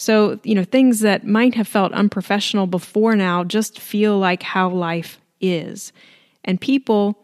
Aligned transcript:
So, 0.00 0.38
you 0.44 0.54
know, 0.54 0.62
things 0.62 1.00
that 1.00 1.26
might 1.26 1.56
have 1.56 1.66
felt 1.66 1.92
unprofessional 1.92 2.68
before 2.68 3.16
now 3.16 3.42
just 3.42 3.80
feel 3.80 4.16
like 4.16 4.44
how 4.44 4.68
life 4.68 5.20
is. 5.40 5.92
And 6.44 6.60
people, 6.60 7.18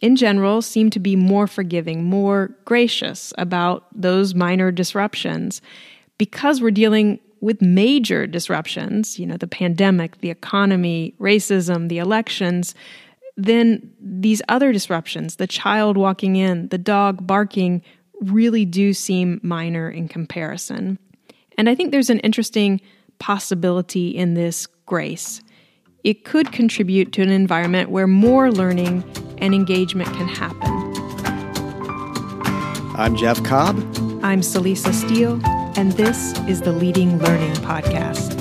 in 0.00 0.16
general, 0.16 0.62
seem 0.62 0.88
to 0.88 0.98
be 0.98 1.16
more 1.16 1.46
forgiving, 1.46 2.04
more 2.04 2.56
gracious 2.64 3.34
about 3.36 3.84
those 3.94 4.34
minor 4.34 4.72
disruptions 4.72 5.60
because 6.16 6.62
we're 6.62 6.70
dealing 6.70 7.20
with 7.42 7.60
major 7.60 8.26
disruptions, 8.26 9.18
you 9.18 9.26
know, 9.26 9.36
the 9.36 9.46
pandemic, 9.46 10.22
the 10.22 10.30
economy, 10.30 11.14
racism, 11.20 11.90
the 11.90 11.98
elections, 11.98 12.74
then 13.36 13.92
these 14.00 14.40
other 14.48 14.72
disruptions, 14.72 15.36
the 15.36 15.46
child 15.46 15.98
walking 15.98 16.36
in, 16.36 16.68
the 16.68 16.78
dog 16.78 17.26
barking, 17.26 17.82
really 18.22 18.64
do 18.64 18.94
seem 18.94 19.40
minor 19.42 19.90
in 19.90 20.08
comparison. 20.08 20.98
And 21.56 21.68
I 21.68 21.74
think 21.74 21.92
there's 21.92 22.10
an 22.10 22.18
interesting 22.20 22.80
possibility 23.18 24.08
in 24.08 24.34
this 24.34 24.66
grace. 24.86 25.40
It 26.02 26.24
could 26.24 26.52
contribute 26.52 27.12
to 27.12 27.22
an 27.22 27.30
environment 27.30 27.90
where 27.90 28.06
more 28.06 28.50
learning 28.50 29.04
and 29.38 29.54
engagement 29.54 30.12
can 30.14 30.26
happen. 30.26 30.70
I'm 32.96 33.16
Jeff 33.16 33.42
Cobb. 33.44 33.76
I'm 34.22 34.40
Celisa 34.40 34.92
Steele 34.92 35.40
and 35.76 35.92
this 35.92 36.38
is 36.48 36.60
the 36.60 36.72
Leading 36.72 37.18
Learning 37.18 37.52
Podcast. 37.54 38.40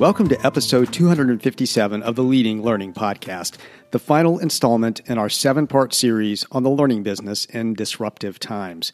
Welcome 0.00 0.28
to 0.28 0.46
episode 0.46 0.92
257 0.92 2.02
of 2.02 2.16
the 2.16 2.22
Leading 2.24 2.62
Learning 2.62 2.92
Podcast, 2.92 3.58
the 3.92 4.00
final 4.00 4.40
installment 4.40 5.00
in 5.06 5.18
our 5.18 5.28
seven 5.28 5.68
part 5.68 5.94
series 5.94 6.44
on 6.50 6.64
the 6.64 6.70
learning 6.70 7.04
business 7.04 7.44
in 7.46 7.74
disruptive 7.74 8.40
times. 8.40 8.92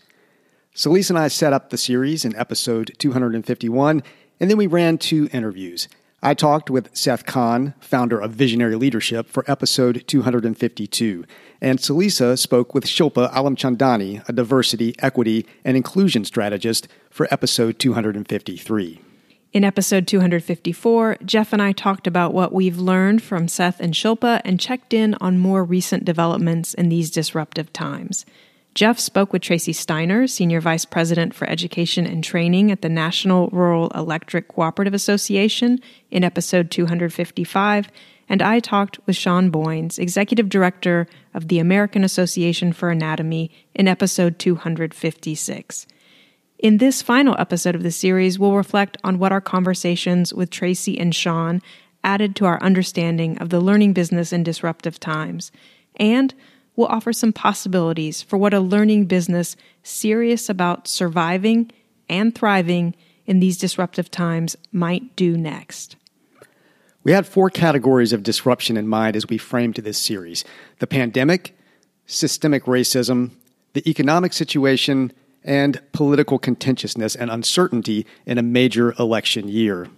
Celisa 0.74 1.10
and 1.10 1.19
I 1.19 1.29
set 1.29 1.52
up 1.52 1.70
the 1.70 1.77
series 1.77 2.24
in 2.24 2.37
episode 2.37 2.95
251, 2.98 4.02
and 4.38 4.51
then 4.51 4.56
we 4.56 4.69
ran 4.69 4.98
two 4.98 5.28
interviews. 5.33 5.89
I 6.22 6.33
talked 6.34 6.70
with 6.70 6.95
Seth 6.97 7.27
Kahan, 7.27 7.75
founder 7.81 8.20
of 8.20 8.33
Visionary 8.33 8.77
Leadership, 8.77 9.28
for 9.28 9.45
episode 9.50 10.05
252. 10.06 11.25
And 11.61 11.80
Celisa 11.80 12.39
spoke 12.39 12.72
with 12.72 12.84
Shilpa 12.84 13.33
Alimchandani, 13.33 14.27
a 14.28 14.33
diversity, 14.33 14.95
equity, 15.00 15.45
and 15.64 15.77
inclusion 15.77 16.25
strategist, 16.25 16.86
for 17.11 17.27
episode 17.33 17.80
253. 17.80 19.00
In 19.52 19.64
episode 19.64 20.06
254, 20.06 21.17
Jeff 21.25 21.52
and 21.52 21.61
I 21.61 21.73
talked 21.73 22.06
about 22.06 22.33
what 22.33 22.52
we've 22.52 22.78
learned 22.78 23.25
from 23.25 23.48
Seth 23.48 23.80
and 23.80 23.92
Shilpa 23.92 24.41
and 24.45 24.61
checked 24.61 24.95
in 24.95 25.17
on 25.20 25.36
more 25.36 25.64
recent 25.64 26.05
developments 26.05 26.75
in 26.75 26.91
these 26.91 27.11
disruptive 27.11 27.73
times. 27.73 28.25
Jeff 28.75 28.99
spoke 28.99 29.33
with 29.33 29.43
Tracy 29.43 29.73
Steiner, 29.73 30.27
Senior 30.27 30.61
Vice 30.61 30.85
President 30.85 31.35
for 31.35 31.49
Education 31.49 32.07
and 32.07 32.23
Training 32.23 32.71
at 32.71 32.83
the 32.83 32.89
National 32.89 33.49
Rural 33.49 33.89
Electric 33.91 34.49
Cooperative 34.49 34.95
Association 34.95 35.81
in 36.11 36.23
episode 36.23 36.71
255, 36.71 37.89
and 38.29 38.41
I 38.41 38.61
talked 38.61 39.01
with 39.07 39.17
Sean 39.17 39.51
Boynes, 39.51 39.98
Executive 39.98 40.48
Director 40.48 41.09
of 41.35 41.48
the 41.48 41.59
American 41.59 42.05
Association 42.05 42.73
for 42.73 42.91
Anatomy, 42.91 43.51
in 43.75 43.89
episode 43.89 44.39
256. 44.39 45.87
In 46.61 46.77
this 46.77 47.03
final 47.03 47.35
episode 47.39 47.75
of 47.75 47.83
the 47.83 47.91
series, 47.91 48.39
we'll 48.39 48.55
reflect 48.55 48.97
on 49.03 49.19
what 49.19 49.33
our 49.33 49.41
conversations 49.41 50.33
with 50.33 50.51
Tracy 50.51 50.97
and 50.97 51.13
Sean 51.13 51.61
added 52.05 52.37
to 52.37 52.45
our 52.45 52.63
understanding 52.63 53.37
of 53.39 53.48
the 53.48 53.61
learning 53.61 53.95
business 53.95 54.33
in 54.33 54.45
disruptive 54.45 55.01
times, 55.01 55.51
and 55.97 56.33
we'll 56.77 56.87
offer 56.89 57.13
some 57.13 57.33
possibilities 57.33 58.23
for 58.23 58.37
what 58.37 58.55
a 58.55 58.61
learning 58.61 59.07
business 59.07 59.57
serious 59.83 60.49
about 60.49 60.89
surviving 60.89 61.71
and 62.09 62.35
thriving 62.35 62.95
in 63.27 63.41
these 63.41 63.59
disruptive 63.59 64.11
times 64.11 64.57
might 64.73 65.15
do 65.17 65.37
next. 65.37 65.97
We 67.03 67.13
had 67.13 67.27
four 67.27 67.48
categories 67.48 68.13
of 68.13 68.23
disruption 68.23 68.77
in 68.77 68.86
mind 68.86 69.17
as 69.17 69.29
we 69.29 69.39
framed 69.39 69.77
this 69.77 69.98
series 69.98 70.45
the 70.80 70.86
pandemic, 70.86 71.57
systemic 72.07 72.64
racism, 72.64 73.30
the 73.73 73.89
economic 73.89 74.33
situation, 74.33 75.13
and 75.42 75.80
political 75.92 76.39
contentiousness 76.39 77.17
and 77.17 77.30
uncertainty 77.30 78.07
in 78.27 78.36
a 78.36 78.42
major 78.42 78.95
election 78.98 79.48
year. 79.48 79.89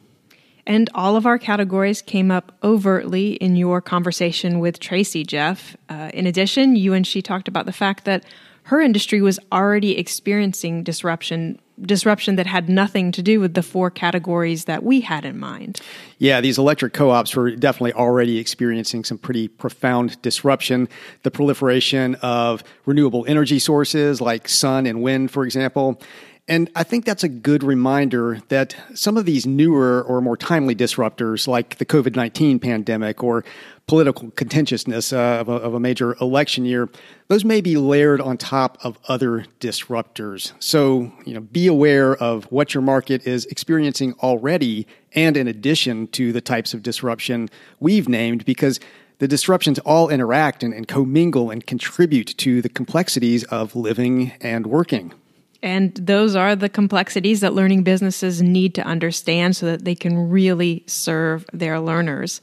And 0.66 0.88
all 0.94 1.16
of 1.16 1.26
our 1.26 1.38
categories 1.38 2.02
came 2.02 2.30
up 2.30 2.52
overtly 2.62 3.32
in 3.34 3.56
your 3.56 3.80
conversation 3.80 4.60
with 4.60 4.78
Tracy, 4.78 5.24
Jeff. 5.24 5.76
Uh, 5.88 6.10
in 6.14 6.26
addition, 6.26 6.76
you 6.76 6.92
and 6.92 7.06
she 7.06 7.20
talked 7.20 7.48
about 7.48 7.66
the 7.66 7.72
fact 7.72 8.04
that 8.04 8.24
her 8.64 8.80
industry 8.80 9.20
was 9.20 9.40
already 9.50 9.98
experiencing 9.98 10.84
disruption 10.84 11.58
disruption 11.80 12.36
that 12.36 12.46
had 12.46 12.68
nothing 12.68 13.10
to 13.10 13.22
do 13.22 13.40
with 13.40 13.54
the 13.54 13.62
four 13.62 13.90
categories 13.90 14.66
that 14.66 14.84
we 14.84 15.00
had 15.00 15.24
in 15.24 15.38
mind. 15.38 15.80
Yeah, 16.18 16.40
these 16.40 16.58
electric 16.58 16.92
co-ops 16.92 17.34
were 17.34 17.50
definitely 17.56 17.94
already 17.94 18.38
experiencing 18.38 19.04
some 19.04 19.18
pretty 19.18 19.48
profound 19.48 20.20
disruption. 20.22 20.88
The 21.22 21.30
proliferation 21.30 22.14
of 22.16 22.62
renewable 22.86 23.24
energy 23.26 23.58
sources 23.58 24.20
like 24.20 24.48
sun 24.48 24.86
and 24.86 25.02
wind, 25.02 25.30
for 25.30 25.44
example, 25.44 26.00
and 26.48 26.68
I 26.74 26.82
think 26.82 27.04
that's 27.04 27.22
a 27.22 27.28
good 27.28 27.62
reminder 27.62 28.40
that 28.48 28.74
some 28.94 29.16
of 29.16 29.26
these 29.26 29.46
newer 29.46 30.02
or 30.02 30.20
more 30.20 30.36
timely 30.36 30.74
disruptors, 30.74 31.46
like 31.46 31.76
the 31.78 31.86
COVID 31.86 32.16
19 32.16 32.58
pandemic 32.58 33.22
or 33.22 33.44
political 33.86 34.30
contentiousness 34.32 35.12
uh, 35.12 35.38
of, 35.40 35.48
a, 35.48 35.52
of, 35.52 35.74
a, 35.74 35.80
major 35.80 36.16
election 36.20 36.64
year, 36.64 36.88
those 37.28 37.44
may 37.44 37.60
be 37.60 37.76
layered 37.76 38.20
on 38.20 38.36
top 38.36 38.76
of 38.82 38.98
other 39.06 39.44
disruptors. 39.60 40.52
So, 40.58 41.12
you 41.24 41.34
know, 41.34 41.40
be 41.40 41.68
aware 41.68 42.16
of 42.16 42.44
what 42.46 42.74
your 42.74 42.82
market 42.82 43.24
is 43.26 43.46
experiencing 43.46 44.14
already 44.14 44.86
and 45.14 45.36
in 45.36 45.46
addition 45.46 46.08
to 46.08 46.32
the 46.32 46.40
types 46.40 46.74
of 46.74 46.82
disruption 46.82 47.50
we've 47.78 48.08
named, 48.08 48.44
because 48.44 48.80
the 49.18 49.28
disruptions 49.28 49.78
all 49.80 50.08
interact 50.08 50.64
and, 50.64 50.74
and 50.74 50.88
commingle 50.88 51.50
and 51.50 51.66
contribute 51.66 52.36
to 52.38 52.62
the 52.62 52.68
complexities 52.68 53.44
of 53.44 53.76
living 53.76 54.32
and 54.40 54.66
working. 54.66 55.12
And 55.62 55.94
those 55.94 56.34
are 56.34 56.56
the 56.56 56.68
complexities 56.68 57.40
that 57.40 57.54
learning 57.54 57.84
businesses 57.84 58.42
need 58.42 58.74
to 58.74 58.82
understand 58.82 59.56
so 59.56 59.66
that 59.66 59.84
they 59.84 59.94
can 59.94 60.28
really 60.28 60.82
serve 60.86 61.46
their 61.52 61.78
learners. 61.78 62.40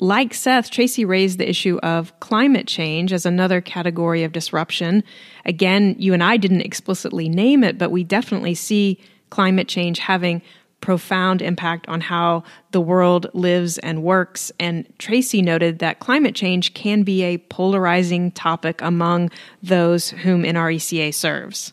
Like 0.00 0.34
Seth, 0.34 0.70
Tracy 0.70 1.04
raised 1.04 1.38
the 1.38 1.48
issue 1.48 1.78
of 1.82 2.18
climate 2.20 2.66
change 2.66 3.12
as 3.12 3.24
another 3.24 3.60
category 3.60 4.24
of 4.24 4.32
disruption. 4.32 5.04
Again, 5.46 5.94
you 5.98 6.12
and 6.12 6.22
I 6.22 6.36
didn't 6.36 6.62
explicitly 6.62 7.28
name 7.28 7.62
it, 7.62 7.78
but 7.78 7.90
we 7.90 8.04
definitely 8.04 8.54
see 8.54 9.00
climate 9.30 9.68
change 9.68 10.00
having 10.00 10.42
profound 10.80 11.40
impact 11.40 11.88
on 11.88 12.00
how 12.00 12.42
the 12.72 12.80
world 12.80 13.28
lives 13.32 13.78
and 13.78 14.02
works. 14.02 14.50
And 14.58 14.92
Tracy 14.98 15.40
noted 15.40 15.78
that 15.78 16.00
climate 16.00 16.34
change 16.34 16.74
can 16.74 17.04
be 17.04 17.22
a 17.22 17.38
polarizing 17.38 18.32
topic 18.32 18.82
among 18.82 19.30
those 19.62 20.10
whom 20.10 20.42
NRECA 20.42 21.14
serves. 21.14 21.72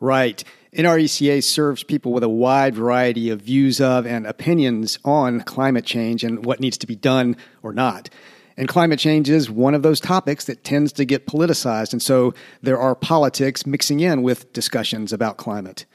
Right. 0.00 0.42
NRECA 0.74 1.42
serves 1.42 1.82
people 1.82 2.12
with 2.12 2.22
a 2.22 2.28
wide 2.28 2.74
variety 2.74 3.28
of 3.28 3.42
views 3.42 3.80
of 3.80 4.06
and 4.06 4.26
opinions 4.26 4.98
on 5.04 5.42
climate 5.42 5.84
change 5.84 6.24
and 6.24 6.44
what 6.44 6.60
needs 6.60 6.78
to 6.78 6.86
be 6.86 6.96
done 6.96 7.36
or 7.62 7.72
not. 7.72 8.08
And 8.56 8.68
climate 8.68 8.98
change 8.98 9.28
is 9.28 9.50
one 9.50 9.74
of 9.74 9.82
those 9.82 10.00
topics 10.00 10.44
that 10.44 10.64
tends 10.64 10.92
to 10.92 11.04
get 11.04 11.26
politicized. 11.26 11.92
And 11.92 12.02
so 12.02 12.34
there 12.62 12.78
are 12.78 12.94
politics 12.94 13.66
mixing 13.66 14.00
in 14.00 14.22
with 14.22 14.52
discussions 14.52 15.12
about 15.12 15.38
climate. 15.38 15.86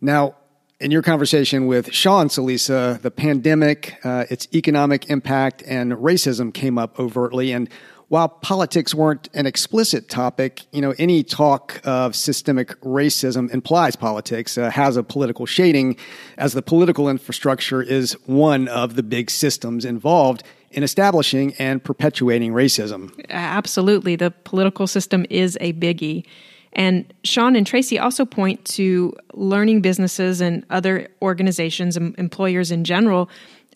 Now, 0.00 0.36
in 0.80 0.90
your 0.90 1.02
conversation 1.02 1.66
with 1.66 1.92
Sean 1.92 2.28
Celisa, 2.28 3.00
the 3.02 3.10
pandemic, 3.10 3.98
uh, 4.04 4.24
its 4.30 4.48
economic 4.52 5.10
impact, 5.10 5.62
and 5.66 5.92
racism 5.92 6.52
came 6.52 6.76
up 6.76 6.98
overtly. 6.98 7.52
And 7.52 7.68
while 8.12 8.28
politics 8.28 8.94
weren't 8.94 9.30
an 9.32 9.46
explicit 9.46 10.10
topic, 10.10 10.60
you 10.70 10.82
know, 10.82 10.92
any 10.98 11.22
talk 11.22 11.80
of 11.82 12.14
systemic 12.14 12.78
racism 12.82 13.50
implies 13.54 13.96
politics, 13.96 14.58
uh, 14.58 14.68
has 14.68 14.98
a 14.98 15.02
political 15.02 15.46
shading, 15.46 15.96
as 16.36 16.52
the 16.52 16.60
political 16.60 17.08
infrastructure 17.08 17.82
is 17.82 18.12
one 18.26 18.68
of 18.68 18.96
the 18.96 19.02
big 19.02 19.30
systems 19.30 19.86
involved 19.86 20.42
in 20.72 20.82
establishing 20.82 21.54
and 21.54 21.82
perpetuating 21.82 22.52
racism. 22.52 23.18
Absolutely. 23.30 24.14
The 24.14 24.30
political 24.30 24.86
system 24.86 25.24
is 25.30 25.56
a 25.62 25.72
biggie. 25.72 26.26
And 26.74 27.10
Sean 27.24 27.56
and 27.56 27.66
Tracy 27.66 27.98
also 27.98 28.26
point 28.26 28.62
to 28.66 29.14
learning 29.32 29.80
businesses 29.80 30.42
and 30.42 30.66
other 30.68 31.08
organizations 31.22 31.96
and 31.96 32.14
employers 32.18 32.70
in 32.70 32.84
general 32.84 33.30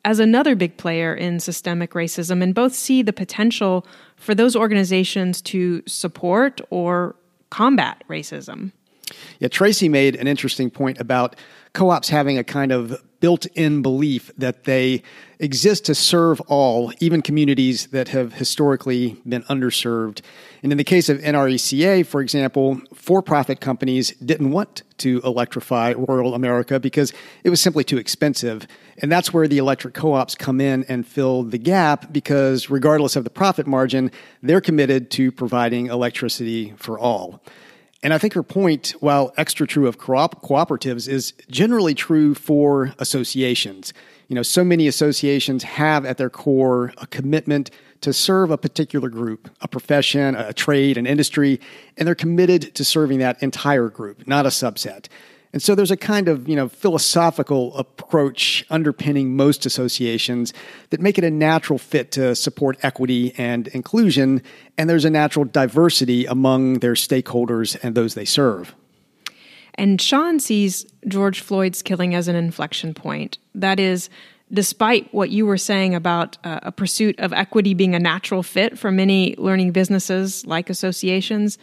as 0.07 0.21
another 0.21 0.55
big 0.55 0.77
player 0.77 1.13
in 1.13 1.41
systemic 1.41 1.91
racism 1.91 2.41
and 2.41 2.55
both 2.55 2.73
see 2.73 3.03
the 3.03 3.13
potential 3.13 3.85
for 4.15 4.37
those 4.37 4.55
organizations 4.55 5.43
to 5.43 5.83
support 5.85 6.61
or 6.71 7.17
combat 7.51 8.05
racism. 8.09 8.71
Yeah, 9.41 9.49
Tracy 9.49 9.89
made 9.89 10.15
an 10.15 10.29
interesting 10.29 10.71
point 10.71 11.01
about 11.01 11.35
co 11.77 11.91
ops 11.91 12.09
having 12.09 12.39
a 12.39 12.45
kind 12.45 12.73
of 12.73 13.01
built 13.21 13.45
in 13.55 13.83
belief 13.83 14.31
that 14.39 14.65
they 14.65 15.03
exist 15.39 15.85
to 15.85 15.95
serve 15.95 16.41
all, 16.43 16.91
even 17.01 17.21
communities 17.21 17.89
that 17.89 18.09
have 18.09 18.33
historically 18.33 19.17
been 19.29 19.43
underserved. 19.45 20.23
And 20.63 20.73
in 20.73 20.79
the 20.79 20.85
case 20.85 21.11
of 21.11 21.19
NRECA, 21.19 22.07
for 22.07 22.23
example, 22.23 22.81
for 22.95 23.21
profit 23.21 23.61
companies 23.61 24.13
didn't 24.13 24.53
want 24.53 24.85
to 24.99 25.21
electrify 25.23 25.93
rural 25.97 26.35
America 26.35 26.81
because 26.81 27.13
it 27.45 27.51
was 27.51 27.61
simply 27.61 27.85
too 27.85 27.99
expensive. 27.99 28.67
And 29.03 29.13
that's 29.13 29.35
where 29.35 29.47
the 29.47 29.59
electric 29.59 29.93
co 29.93 30.15
ops 30.15 30.35
come 30.35 30.61
in 30.61 30.85
and 30.89 31.07
fill 31.07 31.43
the 31.43 31.59
gap 31.59 32.11
because, 32.11 32.71
regardless 32.71 33.17
of 33.17 33.25
the 33.25 33.31
profit 33.31 33.67
margin, 33.67 34.11
they're 34.43 34.63
committed 34.63 35.11
to 35.13 35.31
providing 35.31 35.87
electricity 35.89 36.73
for 36.79 36.99
all. 36.99 37.43
And 38.07 38.15
I 38.15 38.19
think 38.19 38.35
her 38.35 38.45
point, 38.45 38.95
while 39.01 39.35
extra 39.37 39.67
true 39.67 39.89
of 39.89 39.99
cooperatives, 39.99 41.09
is 41.09 41.33
generally 41.51 41.93
true 41.93 42.37
for 42.37 42.95
associations. 43.01 43.93
You 44.29 44.37
know, 44.37 44.45
so 44.45 44.63
many 44.63 44.87
associations 44.87 45.65
have 45.65 46.05
at 46.07 46.17
their 46.17 46.31
core 46.31 46.93
a 46.99 47.09
commitment 47.09 47.73
to 48.03 48.13
serve 48.13 48.53
a 48.53 48.59
particular 48.59 49.09
group, 49.09 49.51
a 49.61 49.67
profession, 49.67 50.37
a 50.37 50.53
trade, 50.53 50.99
an 50.99 51.05
industry, 51.09 51.59
and 51.97 52.07
they're 52.07 52.15
committed 52.15 52.77
to 52.77 52.85
serving 52.85 53.19
that 53.19 53.43
entire 53.43 53.89
group, 53.89 54.25
not 54.25 54.47
a 54.47 54.51
subset. 54.51 55.09
And 55.57 55.63
so 55.63 55.75
there's 55.75 55.91
a 55.91 55.97
kind 55.97 56.29
of, 56.29 56.47
you 56.47 56.55
know, 56.55 56.69
philosophical 56.69 57.75
approach 57.79 58.63
underpinning 58.69 59.37
most 59.37 59.65
associations 59.65 60.53
that 60.91 61.01
make 61.01 61.17
it 61.17 61.25
a 61.25 61.31
natural 61.31 61.79
fit 61.79 62.13
to 62.13 62.35
support 62.35 62.77
equity 62.83 63.33
and 63.39 63.67
inclusion, 63.69 64.43
and 64.77 64.91
there's 64.91 65.07
a 65.07 65.11
natural 65.11 65.47
diversity 65.47 66.27
among 66.27 66.81
their 66.81 66.93
stakeholders 66.93 67.83
and 67.83 67.95
those 67.95 68.13
they 68.13 68.27
serve. 68.27 68.75
And 69.77 69.99
Sean 69.99 70.41
sees 70.41 70.85
George 71.09 71.41
Floyd's 71.41 71.81
killing 71.81 72.15
as 72.15 72.29
an 72.29 72.37
inflection 72.37 72.93
point. 72.93 73.39
That 73.55 73.81
is, 73.81 74.11
despite 74.53 75.11
what 75.15 75.31
you 75.31 75.47
were 75.47 75.57
saying 75.57 75.95
about 75.95 76.37
uh, 76.45 76.61
a 76.65 76.71
pursuit 76.71 77.19
of 77.19 77.33
equity 77.33 77.73
being 77.73 77.95
a 77.95 77.99
natural 77.99 78.43
fit 78.43 78.79
for 78.79 78.91
many 78.91 79.35
learning 79.39 79.73
businesses 79.73 80.45
like 80.45 80.69
associations, 80.69 81.57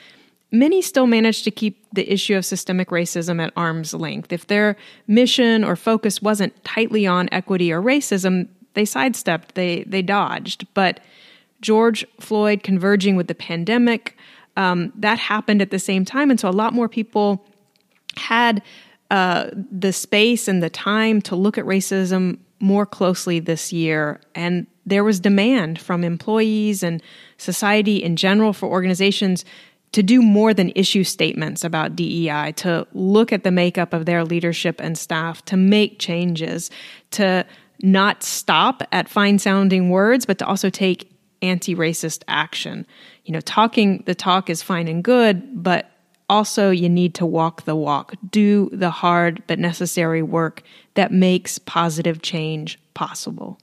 many 0.53 0.83
still 0.83 1.07
manage 1.07 1.41
to 1.43 1.51
keep 1.51 1.83
the 1.91 2.09
issue 2.13 2.37
of 2.37 2.45
systemic 2.45 2.89
racism 2.89 3.43
at 3.43 3.51
arm's 3.57 3.93
length. 3.93 4.31
If 4.31 4.47
their 4.47 4.77
mission 5.07 5.63
or 5.63 5.75
focus 5.75 6.21
wasn't 6.21 6.63
tightly 6.63 7.05
on 7.07 7.27
equity 7.31 7.73
or 7.73 7.81
racism, 7.81 8.47
they 8.75 8.85
sidestepped, 8.85 9.55
they 9.55 9.83
they 9.83 10.01
dodged. 10.01 10.67
But 10.73 10.99
George 11.59 12.05
Floyd 12.19 12.63
converging 12.63 13.15
with 13.15 13.27
the 13.27 13.35
pandemic, 13.35 14.15
um, 14.55 14.93
that 14.95 15.17
happened 15.17 15.61
at 15.61 15.71
the 15.71 15.79
same 15.79 16.05
time, 16.05 16.29
and 16.29 16.39
so 16.39 16.47
a 16.47 16.51
lot 16.51 16.73
more 16.73 16.87
people 16.87 17.45
had 18.15 18.61
uh, 19.09 19.49
the 19.53 19.91
space 19.91 20.47
and 20.47 20.61
the 20.61 20.69
time 20.69 21.21
to 21.21 21.35
look 21.35 21.57
at 21.57 21.65
racism 21.65 22.37
more 22.59 22.85
closely 22.85 23.39
this 23.39 23.73
year, 23.73 24.21
and 24.35 24.67
there 24.85 25.03
was 25.03 25.19
demand 25.19 25.79
from 25.79 26.03
employees 26.03 26.83
and 26.83 27.01
society 27.37 28.03
in 28.03 28.15
general 28.15 28.53
for 28.53 28.67
organizations 28.67 29.45
to 29.93 30.03
do 30.03 30.21
more 30.21 30.53
than 30.53 30.71
issue 30.75 31.03
statements 31.03 31.63
about 31.63 31.95
DEI, 31.95 32.51
to 32.57 32.85
look 32.93 33.31
at 33.31 33.43
the 33.43 33.51
makeup 33.51 33.93
of 33.93 34.05
their 34.05 34.25
leadership 34.25 34.81
and 34.81 34.97
staff, 34.97 35.45
to 35.45 35.55
make 35.55 35.99
changes, 35.99 36.69
to 37.11 37.45
not 37.81 38.23
stop 38.23 38.83
at 38.91 39.07
fine 39.07 39.39
sounding 39.39 39.89
words, 39.89 40.25
but 40.25 40.39
to 40.39 40.45
also 40.45 40.69
take 40.69 41.11
anti 41.41 41.75
racist 41.75 42.23
action. 42.27 42.87
You 43.25 43.33
know, 43.33 43.41
talking 43.41 44.03
the 44.05 44.15
talk 44.15 44.49
is 44.49 44.63
fine 44.63 44.87
and 44.87 45.03
good, 45.03 45.63
but 45.63 45.91
also 46.29 46.71
you 46.71 46.89
need 46.89 47.13
to 47.15 47.25
walk 47.25 47.65
the 47.65 47.75
walk, 47.75 48.15
do 48.31 48.69
the 48.73 48.89
hard 48.89 49.43
but 49.45 49.59
necessary 49.59 50.23
work 50.23 50.63
that 50.95 51.11
makes 51.11 51.59
positive 51.59 52.21
change 52.21 52.79
possible. 52.95 53.59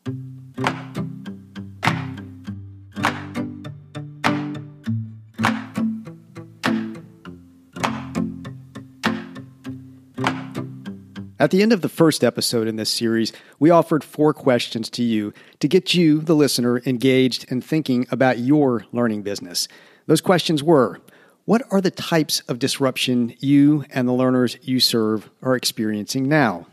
At 11.41 11.51
the 11.51 11.63
end 11.63 11.73
of 11.73 11.81
the 11.81 11.89
first 11.89 12.23
episode 12.23 12.69
in 12.69 12.77
this 12.77 12.91
series, 12.91 13.33
we 13.59 13.71
offered 13.71 14.05
four 14.05 14.35
questions 14.35 14.91
to 14.91 15.03
you 15.03 15.33
to 15.61 15.69
get 15.69 15.95
you, 15.95 16.21
the 16.21 16.35
listener, 16.35 16.83
engaged 16.85 17.51
and 17.51 17.65
thinking 17.65 18.07
about 18.11 18.39
your 18.39 18.85
learning 18.93 19.23
business. 19.23 19.67
Those 20.05 20.21
questions 20.21 20.63
were 20.63 21.01
What 21.47 21.63
are 21.71 21.81
the 21.81 21.91
types 21.91 22.41
of 22.41 22.59
disruption 22.59 23.35
you 23.39 23.87
and 23.89 24.07
the 24.07 24.13
learners 24.13 24.59
you 24.61 24.81
serve 24.81 25.31
are 25.41 25.57
experiencing 25.57 26.29
now? 26.29 26.67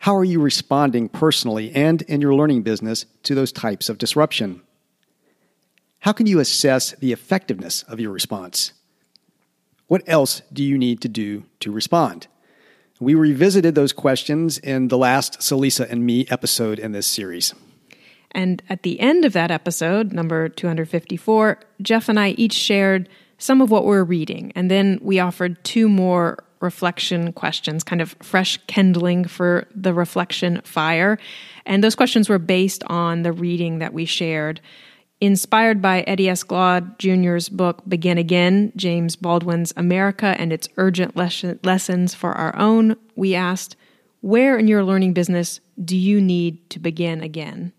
How 0.00 0.14
are 0.14 0.24
you 0.24 0.42
responding 0.42 1.08
personally 1.08 1.72
and 1.74 2.02
in 2.02 2.20
your 2.20 2.34
learning 2.34 2.64
business 2.64 3.06
to 3.22 3.34
those 3.34 3.50
types 3.50 3.88
of 3.88 3.96
disruption? 3.96 4.60
How 6.00 6.12
can 6.12 6.26
you 6.26 6.38
assess 6.38 6.92
the 6.98 7.12
effectiveness 7.12 7.82
of 7.84 7.98
your 7.98 8.12
response? 8.12 8.74
What 9.86 10.02
else 10.06 10.42
do 10.52 10.62
you 10.62 10.76
need 10.76 11.00
to 11.00 11.08
do 11.08 11.44
to 11.60 11.72
respond? 11.72 12.26
We 13.00 13.14
revisited 13.14 13.74
those 13.74 13.92
questions 13.92 14.58
in 14.58 14.88
the 14.88 14.98
last 14.98 15.38
Celisa 15.38 15.88
and 15.88 16.04
Me 16.04 16.26
episode 16.30 16.78
in 16.78 16.92
this 16.92 17.06
series. 17.06 17.54
And 18.32 18.62
at 18.68 18.82
the 18.82 18.98
end 19.00 19.24
of 19.24 19.32
that 19.34 19.50
episode, 19.50 20.12
number 20.12 20.48
254, 20.48 21.60
Jeff 21.80 22.08
and 22.08 22.18
I 22.18 22.30
each 22.30 22.54
shared 22.54 23.08
some 23.38 23.62
of 23.62 23.70
what 23.70 23.84
we're 23.84 24.02
reading. 24.02 24.52
And 24.54 24.70
then 24.70 24.98
we 25.00 25.20
offered 25.20 25.62
two 25.64 25.88
more 25.88 26.44
reflection 26.60 27.32
questions, 27.32 27.84
kind 27.84 28.02
of 28.02 28.16
fresh 28.20 28.58
kindling 28.66 29.24
for 29.26 29.68
the 29.74 29.94
reflection 29.94 30.60
fire. 30.62 31.18
And 31.64 31.84
those 31.84 31.94
questions 31.94 32.28
were 32.28 32.40
based 32.40 32.82
on 32.88 33.22
the 33.22 33.32
reading 33.32 33.78
that 33.78 33.92
we 33.92 34.06
shared. 34.06 34.60
Inspired 35.20 35.82
by 35.82 36.02
Eddie 36.02 36.28
S. 36.28 36.44
Glaude 36.44 36.96
Jr.'s 36.98 37.48
book 37.48 37.82
Begin 37.88 38.18
Again, 38.18 38.72
James 38.76 39.16
Baldwin's 39.16 39.74
America 39.76 40.36
and 40.38 40.52
its 40.52 40.68
Urgent 40.76 41.16
Lessons 41.16 42.14
for 42.14 42.34
Our 42.34 42.54
Own, 42.56 42.94
we 43.16 43.34
asked, 43.34 43.74
Where 44.20 44.56
in 44.56 44.68
your 44.68 44.84
learning 44.84 45.14
business 45.14 45.58
do 45.84 45.96
you 45.96 46.20
need 46.20 46.70
to 46.70 46.78
begin 46.78 47.20
again? 47.20 47.72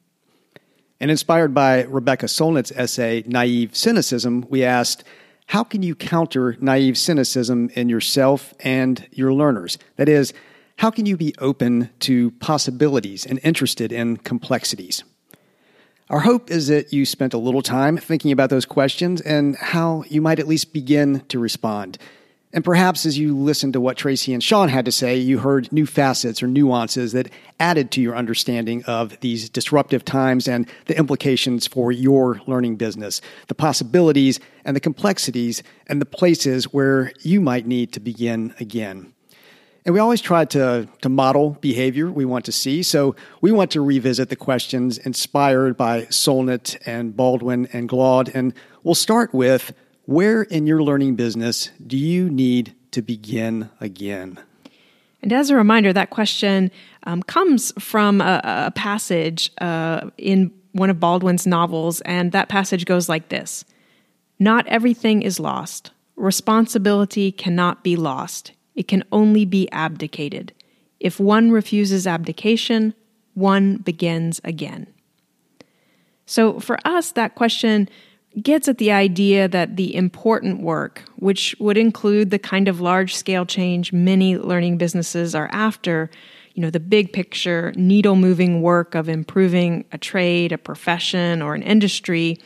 And 0.99 1.09
inspired 1.09 1.53
by 1.53 1.83
Rebecca 1.83 2.25
Solnit's 2.25 2.73
essay, 2.75 3.23
Naive 3.25 3.73
Cynicism, 3.73 4.45
we 4.49 4.65
asked, 4.65 5.05
How 5.45 5.63
can 5.63 5.81
you 5.81 5.95
counter 5.95 6.57
naive 6.59 6.97
cynicism 6.97 7.69
in 7.73 7.87
yourself 7.87 8.53
and 8.59 9.07
your 9.11 9.33
learners? 9.33 9.77
That 9.95 10.09
is, 10.09 10.33
how 10.79 10.91
can 10.91 11.05
you 11.05 11.15
be 11.15 11.33
open 11.39 11.89
to 11.99 12.31
possibilities 12.31 13.25
and 13.25 13.39
interested 13.43 13.93
in 13.93 14.17
complexities? 14.17 15.05
Our 16.09 16.21
hope 16.21 16.49
is 16.49 16.67
that 16.67 16.91
you 16.91 17.05
spent 17.05 17.35
a 17.35 17.37
little 17.37 17.61
time 17.61 17.97
thinking 17.97 18.31
about 18.31 18.49
those 18.49 18.65
questions 18.65 19.21
and 19.21 19.55
how 19.55 20.03
you 20.09 20.21
might 20.21 20.39
at 20.39 20.47
least 20.47 20.73
begin 20.73 21.19
to 21.27 21.37
respond. 21.37 21.99
And 22.51 22.65
perhaps 22.65 23.05
as 23.05 23.19
you 23.19 23.37
listened 23.37 23.73
to 23.73 23.81
what 23.81 23.95
Tracy 23.95 24.33
and 24.33 24.41
Sean 24.41 24.69
had 24.69 24.85
to 24.85 24.91
say, 24.91 25.17
you 25.17 25.37
heard 25.37 25.71
new 25.71 25.85
facets 25.85 26.41
or 26.41 26.47
nuances 26.47 27.11
that 27.11 27.29
added 27.59 27.91
to 27.91 28.01
your 28.01 28.15
understanding 28.15 28.83
of 28.85 29.19
these 29.19 29.51
disruptive 29.51 30.03
times 30.03 30.47
and 30.47 30.67
the 30.87 30.97
implications 30.97 31.67
for 31.67 31.91
your 31.91 32.41
learning 32.47 32.77
business, 32.77 33.21
the 33.45 33.53
possibilities 33.53 34.39
and 34.65 34.75
the 34.75 34.79
complexities 34.79 35.61
and 35.85 36.01
the 36.01 36.07
places 36.07 36.73
where 36.73 37.11
you 37.21 37.39
might 37.39 37.67
need 37.67 37.93
to 37.93 37.99
begin 37.99 38.55
again. 38.59 39.13
And 39.89 39.95
we 39.95 39.99
always 39.99 40.21
try 40.21 40.45
to, 40.45 40.87
to 41.01 41.09
model 41.09 41.57
behavior 41.61 42.11
we 42.11 42.23
want 42.23 42.45
to 42.45 42.51
see. 42.51 42.83
So 42.83 43.15
we 43.41 43.51
want 43.51 43.71
to 43.71 43.81
revisit 43.81 44.29
the 44.29 44.35
questions 44.35 44.99
inspired 44.99 45.77
by 45.77 46.03
Solnit 46.11 46.77
and 46.85 47.17
Baldwin 47.17 47.67
and 47.73 47.89
Glaude. 47.89 48.29
And 48.35 48.53
we'll 48.83 48.93
start 48.93 49.33
with 49.33 49.73
where 50.05 50.43
in 50.43 50.67
your 50.67 50.83
learning 50.83 51.15
business 51.15 51.71
do 51.87 51.97
you 51.97 52.29
need 52.29 52.75
to 52.91 53.01
begin 53.01 53.71
again? 53.81 54.39
And 55.23 55.33
as 55.33 55.49
a 55.49 55.55
reminder, 55.55 55.91
that 55.91 56.11
question 56.11 56.69
um, 57.05 57.23
comes 57.23 57.73
from 57.79 58.21
a, 58.21 58.41
a 58.43 58.71
passage 58.75 59.51
uh, 59.59 60.11
in 60.19 60.51
one 60.73 60.91
of 60.91 60.99
Baldwin's 60.99 61.47
novels. 61.47 62.01
And 62.01 62.31
that 62.31 62.47
passage 62.47 62.85
goes 62.85 63.09
like 63.09 63.29
this 63.29 63.65
Not 64.37 64.67
everything 64.67 65.23
is 65.23 65.39
lost. 65.39 65.89
Responsibility 66.15 67.31
cannot 67.31 67.83
be 67.83 67.95
lost. 67.95 68.51
It 68.79 68.87
can 68.87 69.03
only 69.11 69.43
be 69.43 69.69
abdicated. 69.73 70.53
If 71.01 71.19
one 71.19 71.51
refuses 71.51 72.07
abdication, 72.07 72.93
one 73.33 73.75
begins 73.75 74.39
again. 74.45 74.87
So 76.25 76.61
for 76.61 76.79
us, 76.85 77.11
that 77.11 77.35
question 77.35 77.89
gets 78.41 78.69
at 78.69 78.77
the 78.77 78.89
idea 78.89 79.49
that 79.49 79.75
the 79.75 79.93
important 79.93 80.61
work, 80.61 81.03
which 81.17 81.53
would 81.59 81.77
include 81.77 82.29
the 82.29 82.39
kind 82.39 82.69
of 82.69 82.79
large 82.79 83.17
scale 83.17 83.45
change 83.45 83.91
many 83.91 84.37
learning 84.37 84.77
businesses 84.77 85.35
are 85.35 85.49
after, 85.51 86.09
you 86.53 86.61
know, 86.61 86.69
the 86.69 86.79
big 86.79 87.11
picture, 87.11 87.73
needle 87.75 88.15
moving 88.15 88.61
work 88.61 88.95
of 88.95 89.09
improving 89.09 89.83
a 89.91 89.97
trade, 89.97 90.53
a 90.53 90.57
profession, 90.57 91.41
or 91.41 91.53
an 91.53 91.63
industry, 91.63 92.37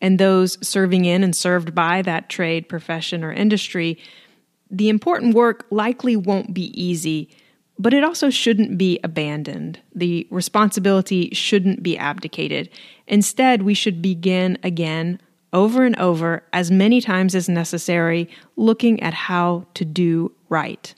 and 0.00 0.20
those 0.20 0.56
serving 0.64 1.04
in 1.04 1.24
and 1.24 1.34
served 1.34 1.74
by 1.74 2.00
that 2.02 2.28
trade, 2.28 2.68
profession, 2.68 3.24
or 3.24 3.32
industry, 3.32 3.98
The 4.70 4.88
important 4.88 5.34
work 5.34 5.66
likely 5.70 6.16
won't 6.16 6.54
be 6.54 6.80
easy, 6.80 7.28
but 7.78 7.94
it 7.94 8.04
also 8.04 8.30
shouldn't 8.30 8.78
be 8.78 9.00
abandoned. 9.02 9.80
The 9.94 10.26
responsibility 10.30 11.30
shouldn't 11.32 11.82
be 11.82 11.98
abdicated. 11.98 12.68
Instead, 13.06 13.62
we 13.62 13.74
should 13.74 14.00
begin 14.00 14.58
again, 14.62 15.20
over 15.52 15.84
and 15.84 15.96
over, 15.98 16.44
as 16.52 16.70
many 16.70 17.00
times 17.00 17.34
as 17.34 17.48
necessary, 17.48 18.28
looking 18.56 19.02
at 19.02 19.14
how 19.14 19.66
to 19.74 19.84
do 19.84 20.32
right. 20.48 20.94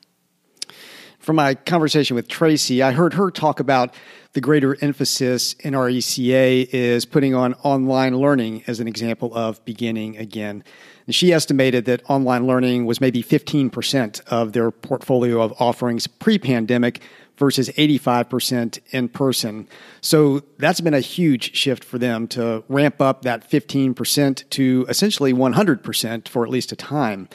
From 1.18 1.36
my 1.36 1.54
conversation 1.54 2.16
with 2.16 2.26
Tracy, 2.26 2.82
I 2.82 2.90
heard 2.90 3.14
her 3.14 3.30
talk 3.30 3.60
about 3.60 3.94
the 4.32 4.40
greater 4.40 4.76
emphasis 4.82 5.52
in 5.60 5.72
NRECA 5.74 6.68
is 6.72 7.04
putting 7.04 7.32
on 7.34 7.54
online 7.62 8.16
learning 8.16 8.64
as 8.66 8.80
an 8.80 8.88
example 8.88 9.32
of 9.32 9.64
beginning 9.64 10.16
again. 10.16 10.64
And 11.12 11.14
she 11.14 11.30
estimated 11.30 11.84
that 11.84 12.00
online 12.08 12.46
learning 12.46 12.86
was 12.86 12.98
maybe 12.98 13.22
15% 13.22 14.22
of 14.28 14.54
their 14.54 14.70
portfolio 14.70 15.42
of 15.42 15.52
offerings 15.60 16.06
pre 16.06 16.38
pandemic 16.38 17.02
versus 17.36 17.68
85% 17.68 18.78
in 18.92 19.10
person. 19.10 19.68
So 20.00 20.40
that's 20.56 20.80
been 20.80 20.94
a 20.94 21.00
huge 21.00 21.54
shift 21.54 21.84
for 21.84 21.98
them 21.98 22.26
to 22.28 22.64
ramp 22.66 23.02
up 23.02 23.24
that 23.24 23.50
15% 23.50 24.48
to 24.48 24.86
essentially 24.88 25.34
100% 25.34 26.28
for 26.28 26.44
at 26.44 26.50
least 26.50 26.72
a 26.72 26.76
time. 26.76 27.28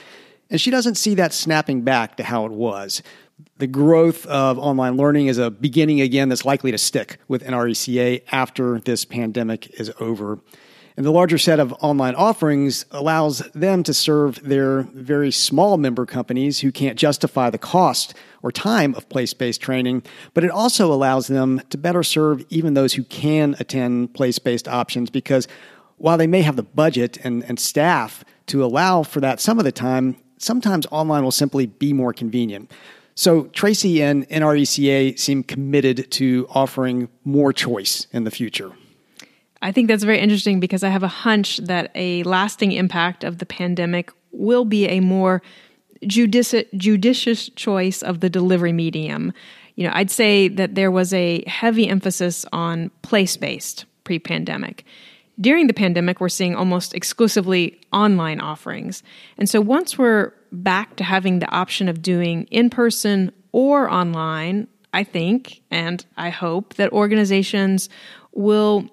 And 0.49 0.59
she 0.59 0.71
doesn't 0.71 0.95
see 0.95 1.13
that 1.13 1.31
snapping 1.31 1.83
back 1.83 2.17
to 2.17 2.23
how 2.23 2.47
it 2.47 2.53
was 2.53 3.03
the 3.59 3.67
growth 3.67 4.25
of 4.25 4.57
online 4.57 4.97
learning 4.97 5.27
is 5.27 5.37
a 5.37 5.51
beginning 5.51 6.01
again 6.01 6.27
that's 6.29 6.43
likely 6.45 6.71
to 6.71 6.77
stick 6.79 7.19
with 7.27 7.43
NRECA 7.43 8.23
after 8.31 8.79
this 8.79 9.05
pandemic 9.05 9.79
is 9.79 9.91
over. 9.99 10.39
And 10.97 11.05
the 11.05 11.11
larger 11.11 11.37
set 11.37 11.59
of 11.59 11.73
online 11.73 12.15
offerings 12.15 12.85
allows 12.89 13.39
them 13.53 13.83
to 13.83 13.93
serve 13.93 14.41
their 14.41 14.81
very 14.81 15.31
small 15.31 15.77
member 15.77 16.07
companies 16.07 16.61
who 16.61 16.71
can't 16.71 16.97
justify 16.97 17.51
the 17.51 17.59
cost 17.59 18.15
or 18.41 18.51
time 18.51 18.95
of 18.95 19.07
place 19.07 19.31
based 19.31 19.61
training, 19.61 20.01
but 20.33 20.43
it 20.43 20.49
also 20.49 20.91
allows 20.91 21.27
them 21.27 21.61
to 21.69 21.77
better 21.77 22.01
serve 22.01 22.43
even 22.49 22.73
those 22.73 22.93
who 22.93 23.03
can 23.03 23.55
attend 23.59 24.15
place 24.15 24.39
based 24.39 24.67
options 24.67 25.11
because 25.11 25.47
while 25.97 26.17
they 26.17 26.25
may 26.25 26.41
have 26.41 26.55
the 26.55 26.63
budget 26.63 27.19
and, 27.23 27.43
and 27.43 27.59
staff 27.59 28.23
to 28.47 28.65
allow 28.65 29.03
for 29.03 29.19
that 29.19 29.39
some 29.39 29.59
of 29.59 29.65
the 29.65 29.71
time, 29.71 30.17
sometimes 30.39 30.87
online 30.89 31.23
will 31.23 31.31
simply 31.31 31.67
be 31.67 31.93
more 31.93 32.11
convenient. 32.11 32.71
So 33.13 33.45
Tracy 33.45 34.01
and 34.01 34.27
NRECA 34.29 35.19
seem 35.19 35.43
committed 35.43 36.09
to 36.11 36.47
offering 36.49 37.09
more 37.23 37.53
choice 37.53 38.07
in 38.11 38.23
the 38.23 38.31
future. 38.31 38.71
I 39.61 39.71
think 39.71 39.87
that's 39.87 40.03
very 40.03 40.19
interesting 40.19 40.59
because 40.59 40.83
I 40.83 40.89
have 40.89 41.03
a 41.03 41.07
hunch 41.07 41.57
that 41.57 41.91
a 41.95 42.23
lasting 42.23 42.71
impact 42.71 43.23
of 43.23 43.39
the 43.39 43.45
pandemic 43.45 44.11
will 44.31 44.65
be 44.65 44.87
a 44.87 44.99
more 44.99 45.41
judici- 46.05 46.67
judicious 46.75 47.49
choice 47.49 48.03
of 48.03 48.19
the 48.19 48.29
delivery 48.29 48.73
medium. 48.73 49.33
You 49.75 49.87
know, 49.87 49.93
I'd 49.93 50.11
say 50.11 50.47
that 50.47 50.75
there 50.75 50.91
was 50.91 51.13
a 51.13 51.43
heavy 51.47 51.87
emphasis 51.87 52.45
on 52.51 52.89
place 53.01 53.37
based 53.37 53.85
pre 54.03 54.19
pandemic. 54.19 54.85
During 55.39 55.67
the 55.67 55.73
pandemic, 55.73 56.19
we're 56.19 56.29
seeing 56.29 56.55
almost 56.55 56.95
exclusively 56.95 57.79
online 57.93 58.39
offerings. 58.39 59.03
And 59.37 59.47
so 59.47 59.61
once 59.61 59.97
we're 59.97 60.33
back 60.51 60.95
to 60.95 61.03
having 61.03 61.39
the 61.39 61.51
option 61.51 61.87
of 61.89 62.01
doing 62.01 62.45
in 62.45 62.71
person 62.71 63.31
or 63.51 63.89
online, 63.89 64.67
I 64.93 65.03
think 65.03 65.61
and 65.69 66.03
I 66.15 66.29
hope 66.29 66.75
that 66.75 66.91
organizations 66.91 67.87
will 68.33 68.89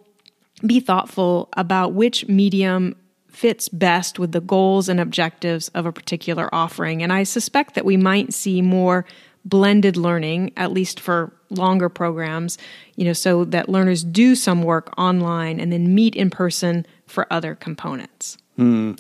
be 0.65 0.81
thoughtful 0.81 1.49
about 1.57 1.93
which 1.93 2.29
medium 2.29 2.97
fits 3.29 3.69
best 3.69 4.19
with 4.19 4.33
the 4.33 4.41
goals 4.41 4.89
and 4.89 5.01
objectives 5.01 5.69
of 5.69 5.87
a 5.87 5.93
particular 5.93 6.53
offering. 6.55 7.03
And 7.03 7.13
I 7.13 7.25
suspect 7.25 7.75
that 7.75 7.85
we 7.85 7.97
might 7.97 8.33
see 8.33 8.63
more 8.63 9.05
blended 9.45 9.97
learning, 9.97 10.53
at 10.57 10.73
least 10.73 11.01
for 11.01 11.33
longer 11.51 11.89
programs, 11.89 12.57
you 12.97 13.05
know, 13.05 13.13
so 13.13 13.45
that 13.47 13.69
learners 13.69 14.05
do 14.05 14.35
some 14.35 14.63
work 14.63 14.93
online 14.97 15.61
and 15.61 15.73
then 15.73 15.95
meet 15.95 16.17
in 16.17 16.31
person 16.31 16.87
for 17.07 17.31
other 17.33 17.55
components. 17.55 18.39
Hmm. 18.57 18.93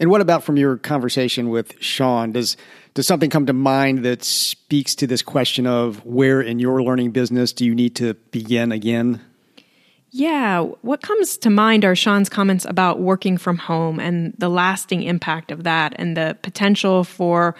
And 0.00 0.10
what 0.10 0.22
about 0.22 0.42
from 0.42 0.56
your 0.56 0.78
conversation 0.78 1.50
with 1.50 1.74
Sean? 1.80 2.32
Does 2.32 2.56
does 2.94 3.06
something 3.06 3.30
come 3.30 3.46
to 3.46 3.52
mind 3.52 4.04
that 4.04 4.22
speaks 4.22 4.94
to 4.96 5.06
this 5.06 5.22
question 5.22 5.66
of 5.66 6.04
where 6.04 6.42
in 6.42 6.58
your 6.58 6.82
learning 6.82 7.10
business 7.10 7.52
do 7.52 7.64
you 7.64 7.74
need 7.74 7.96
to 7.96 8.14
begin 8.14 8.72
again? 8.72 9.20
Yeah, 10.14 10.60
what 10.82 11.00
comes 11.00 11.38
to 11.38 11.48
mind 11.48 11.86
are 11.86 11.96
Sean's 11.96 12.28
comments 12.28 12.66
about 12.66 13.00
working 13.00 13.38
from 13.38 13.56
home 13.56 13.98
and 13.98 14.34
the 14.36 14.50
lasting 14.50 15.02
impact 15.02 15.50
of 15.50 15.64
that 15.64 15.94
and 15.96 16.14
the 16.18 16.36
potential 16.42 17.02
for 17.02 17.56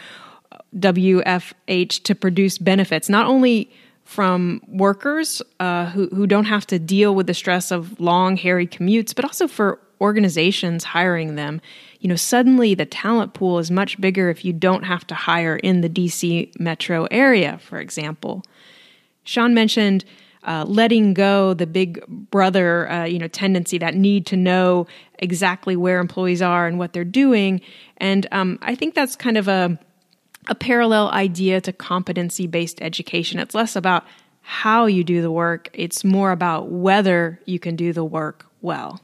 WFH 0.77 2.03
to 2.03 2.15
produce 2.15 2.59
benefits, 2.59 3.09
not 3.09 3.27
only 3.27 3.71
from 4.05 4.61
workers 4.69 5.41
uh, 5.61 5.87
who, 5.87 6.09
who 6.09 6.27
don't 6.27 6.45
have 6.45 6.67
to 6.67 6.79
deal 6.79 7.15
with 7.15 7.27
the 7.27 7.33
stress 7.33 7.71
of 7.71 7.99
long, 7.99 8.37
hairy 8.37 8.67
commutes, 8.67 9.15
but 9.15 9.25
also 9.25 9.49
for 9.49 9.81
organizations 10.03 10.85
hiring 10.85 11.37
them. 11.37 11.59
You 12.01 12.09
know, 12.11 12.17
suddenly 12.17 12.75
the 12.75 12.85
talent 12.85 13.33
pool 13.33 13.61
is 13.61 13.71
much 13.71 13.99
bigger 13.99 14.29
if 14.29 14.45
you 14.45 14.53
don't 14.53 14.83
have 14.83 15.07
to 15.07 15.15
hire 15.15 15.57
in 15.57 15.81
the 15.81 15.89
DC 15.89 16.59
metro 16.61 17.07
area, 17.11 17.59
for 17.63 17.79
example. 17.79 18.43
Sean 19.25 19.55
mentioned 19.55 20.05
uh, 20.45 20.65
letting 20.67 21.15
go 21.15 21.55
the 21.55 21.67
big 21.67 22.05
brother, 22.09 22.91
uh, 22.91 23.05
you 23.05 23.19
know, 23.19 23.29
tendency, 23.29 23.79
that 23.79 23.95
need 23.95 24.27
to 24.27 24.37
know 24.37 24.87
exactly 25.19 25.77
where 25.77 26.01
employees 26.01 26.43
are 26.43 26.67
and 26.67 26.79
what 26.79 26.93
they're 26.93 27.05
doing. 27.05 27.61
And 27.99 28.27
um, 28.33 28.59
I 28.63 28.75
think 28.75 28.95
that's 28.95 29.17
kind 29.17 29.37
of 29.37 29.49
a 29.49 29.79
a 30.49 30.55
parallel 30.55 31.09
idea 31.11 31.61
to 31.61 31.73
competency 31.73 32.47
based 32.47 32.83
education. 32.83 33.39
It's 33.39 33.55
less 33.55 33.77
about 33.77 34.05
how 34.41 34.87
you 34.87 35.05
do 35.05 35.23
the 35.23 35.31
work, 35.31 35.71
it's 35.73 36.03
more 36.03 36.33
about 36.33 36.69
whether 36.69 37.41
you 37.47 37.61
can 37.61 37.77
do 37.77 37.93
the 37.93 38.05
work 38.05 38.47
well. 38.61 39.01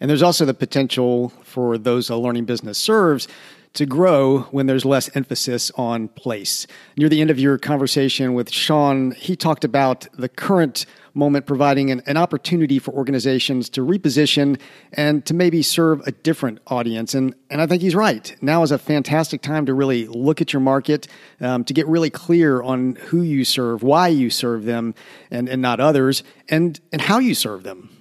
And 0.00 0.08
there's 0.08 0.22
also 0.22 0.44
the 0.44 0.54
potential 0.54 1.30
for 1.42 1.76
those 1.78 2.08
a 2.08 2.16
learning 2.16 2.46
business 2.46 2.78
serves 2.78 3.28
to 3.74 3.86
grow 3.86 4.40
when 4.50 4.66
there's 4.66 4.84
less 4.84 5.14
emphasis 5.14 5.70
on 5.74 6.08
place. 6.08 6.66
Near 6.96 7.08
the 7.08 7.20
end 7.20 7.30
of 7.30 7.38
your 7.38 7.58
conversation 7.58 8.32
with 8.34 8.50
Sean, 8.50 9.10
he 9.12 9.36
talked 9.36 9.64
about 9.64 10.06
the 10.14 10.28
current 10.28 10.86
moment 11.14 11.46
providing 11.46 11.90
an, 11.90 12.02
an, 12.06 12.16
opportunity 12.16 12.78
for 12.78 12.92
organizations 12.92 13.68
to 13.68 13.80
reposition 13.80 14.58
and 14.92 15.24
to 15.26 15.32
maybe 15.32 15.62
serve 15.62 16.00
a 16.06 16.12
different 16.12 16.58
audience. 16.66 17.14
And, 17.14 17.34
and 17.50 17.60
I 17.60 17.66
think 17.66 17.82
he's 17.82 17.94
right. 17.94 18.34
Now 18.42 18.64
is 18.64 18.72
a 18.72 18.78
fantastic 18.78 19.40
time 19.40 19.66
to 19.66 19.74
really 19.74 20.06
look 20.08 20.40
at 20.40 20.52
your 20.52 20.60
market, 20.60 21.06
um, 21.40 21.64
to 21.64 21.72
get 21.72 21.86
really 21.86 22.10
clear 22.10 22.62
on 22.62 22.96
who 22.96 23.22
you 23.22 23.44
serve, 23.44 23.82
why 23.82 24.08
you 24.08 24.28
serve 24.28 24.64
them 24.64 24.94
and, 25.30 25.48
and 25.48 25.62
not 25.62 25.78
others, 25.78 26.24
and, 26.48 26.80
and 26.92 27.02
how 27.02 27.20
you 27.20 27.34
serve 27.34 27.62
them. 27.62 27.93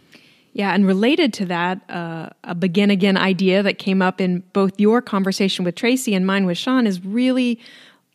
Yeah, 0.53 0.74
and 0.74 0.86
related 0.86 1.33
to 1.33 1.45
that, 1.48 1.81
uh, 1.89 2.29
a 2.43 2.53
begin 2.53 2.91
again 2.91 3.17
idea 3.17 3.63
that 3.63 3.79
came 3.79 4.03
up 4.03 4.22
in 4.22 4.43
both 4.53 4.79
your 4.79 5.01
conversation 5.01 5.65
with 5.65 5.74
Tracy 5.75 6.13
and 6.13 6.27
mine 6.27 6.45
with 6.45 6.60
Sean 6.60 6.86
is 6.86 7.03
really 7.03 7.60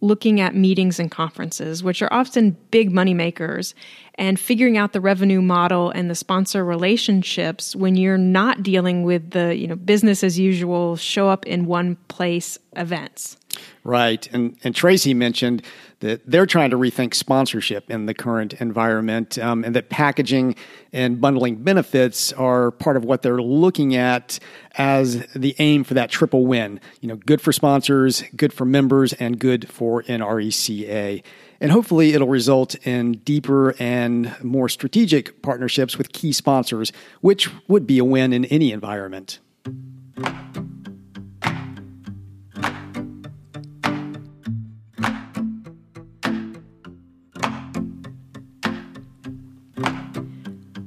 looking 0.01 0.41
at 0.41 0.55
meetings 0.55 1.01
and 1.01 1.11
conferences, 1.11 1.83
which 1.83 2.01
are 2.01 2.13
often 2.13 2.57
big 2.71 2.93
money 2.93 3.15
makers, 3.15 3.75
and 4.15 4.39
figuring 4.39 4.77
out 4.77 4.93
the 4.93 5.01
revenue 5.01 5.43
model 5.43 5.91
and 5.91 6.09
the 6.09 6.15
sponsor 6.15 6.65
relationships 6.65 7.75
when 7.75 7.97
you're 7.97 8.17
not 8.17 8.63
dealing 8.63 9.03
with 9.03 9.31
the 9.31 9.57
you 9.57 9.67
know 9.67 9.77
business 9.77 10.23
as 10.23 10.39
usual 10.39 10.97
show 10.97 11.29
up 11.29 11.45
in 11.47 11.67
one 11.67 11.97
place 12.07 12.59
events. 12.77 13.37
Right, 13.83 14.29
and 14.33 14.57
and 14.63 14.75
Tracy 14.75 15.15
mentioned 15.15 15.63
that 16.01 16.23
they're 16.27 16.47
trying 16.47 16.71
to 16.71 16.77
rethink 16.77 17.15
sponsorship 17.15 17.91
in 17.91 18.07
the 18.07 18.15
current 18.15 18.55
environment, 18.55 19.39
um, 19.39 19.65
and 19.65 19.75
that 19.75 19.89
packaging 19.89 20.55
and 20.93 21.21
bundling 21.21 21.57
benefits 21.57 22.33
are 22.35 22.71
part 22.71 22.97
of 22.97 23.05
what 23.05 23.23
they're 23.23 23.43
looking 23.43 23.97
at 23.97 24.39
as 24.77 25.27
the 25.35 25.57
aim 25.59 25.83
for 25.85 25.95
that 25.95 26.11
triple 26.11 26.47
win. 26.47 26.81
You 27.01 27.09
know, 27.09 27.17
good 27.17 27.41
for 27.41 27.53
sponsors, 27.53 28.23
good 28.37 28.53
for 28.53 28.65
members, 28.65 29.13
and 29.15 29.39
good 29.39 29.69
for 29.69 30.03
NRECA. 30.05 31.23
And 31.61 31.73
hopefully, 31.73 32.13
it'll 32.13 32.29
result 32.29 32.77
in 32.87 33.13
deeper 33.25 33.75
and 33.81 34.35
more 34.45 34.69
strategic 34.69 35.43
partnerships 35.43 35.99
with 35.99 36.13
key 36.13 36.33
sponsors, 36.33 36.93
which 37.21 37.51
would 37.67 37.87
be 37.87 37.99
a 37.99 38.05
win 38.05 38.33
in 38.33 38.45
any 38.45 38.71
environment. 38.71 39.41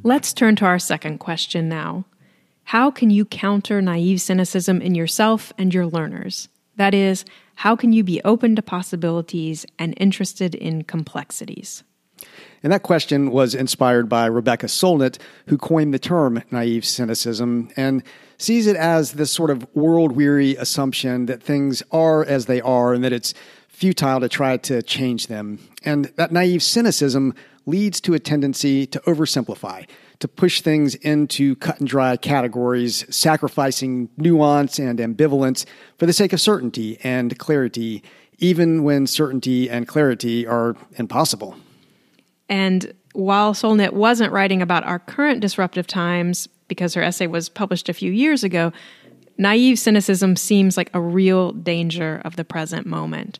Let's 0.03 0.34
turn 0.34 0.55
to 0.55 0.65
our 0.65 0.79
second 0.79 1.20
question 1.20 1.70
now. 1.70 2.05
How 2.63 2.89
can 2.89 3.12
you 3.12 3.24
counter 3.24 3.84
naive 3.84 4.20
cynicism 4.20 4.81
in 4.81 4.96
yourself 4.96 5.53
and 5.60 5.72
your 5.72 5.86
learners? 5.86 6.50
That 6.75 6.96
is, 6.96 7.24
how 7.53 7.75
can 7.75 7.93
you 7.93 8.03
be 8.03 8.20
open 8.24 8.55
to 8.55 8.63
possibilities 8.63 9.63
and 9.77 9.93
interested 9.98 10.55
in 10.55 10.86
complexities? 10.86 11.84
And 12.63 12.74
that 12.74 12.81
question 12.81 13.29
was 13.29 13.53
inspired 13.53 14.10
by 14.10 14.25
Rebecca 14.25 14.65
Solnit, 14.65 15.20
who 15.48 15.58
coined 15.60 15.93
the 15.93 16.00
term 16.00 16.41
naive 16.50 16.84
cynicism 16.84 17.70
and 17.77 18.01
sees 18.39 18.65
it 18.65 18.77
as 18.77 19.13
this 19.13 19.31
sort 19.31 19.51
of 19.51 19.67
world 19.75 20.13
weary 20.13 20.55
assumption 20.55 21.27
that 21.27 21.43
things 21.43 21.84
are 21.91 22.25
as 22.25 22.48
they 22.48 22.62
are 22.62 22.93
and 22.93 23.03
that 23.03 23.13
it's 23.13 23.36
futile 23.67 24.20
to 24.20 24.29
try 24.29 24.58
to 24.58 24.81
change 24.81 25.27
them. 25.27 25.60
And 25.84 26.05
that 26.15 26.31
naive 26.31 26.63
cynicism 26.63 27.36
leads 27.65 28.01
to 28.01 28.13
a 28.13 28.20
tendency 28.20 28.86
to 28.88 29.00
oversimplify, 29.01 29.88
to 30.20 30.27
push 30.27 30.62
things 30.62 30.96
into 30.96 31.56
cut 31.58 31.80
and 31.80 31.88
dry 31.88 32.18
categories, 32.18 33.06
sacrificing 33.15 34.10
nuance 34.18 34.80
and 34.80 35.00
ambivalence 35.00 35.65
for 35.98 36.06
the 36.06 36.13
sake 36.13 36.34
of 36.34 36.41
certainty 36.41 36.98
and 37.03 37.38
clarity, 37.38 38.03
even 38.39 38.84
when 38.84 39.08
certainty 39.08 39.70
and 39.70 39.88
clarity 39.88 40.46
are 40.48 40.75
impossible. 40.96 41.56
And 42.50 42.94
while 43.13 43.53
Solnit 43.53 43.94
wasn't 43.94 44.32
writing 44.32 44.62
about 44.62 44.84
our 44.86 45.00
current 45.00 45.39
disruptive 45.41 45.88
times, 45.88 46.48
because 46.68 46.94
her 46.94 47.01
essay 47.01 47.27
was 47.27 47.50
published 47.50 47.89
a 47.89 47.94
few 47.94 48.12
years 48.12 48.44
ago, 48.44 48.72
naive 49.38 49.77
cynicism 49.77 50.36
seems 50.36 50.77
like 50.77 50.89
a 50.94 51.01
real 51.01 51.51
danger 51.51 52.22
of 52.24 52.36
the 52.36 52.46
present 52.46 52.86
moment. 52.86 53.39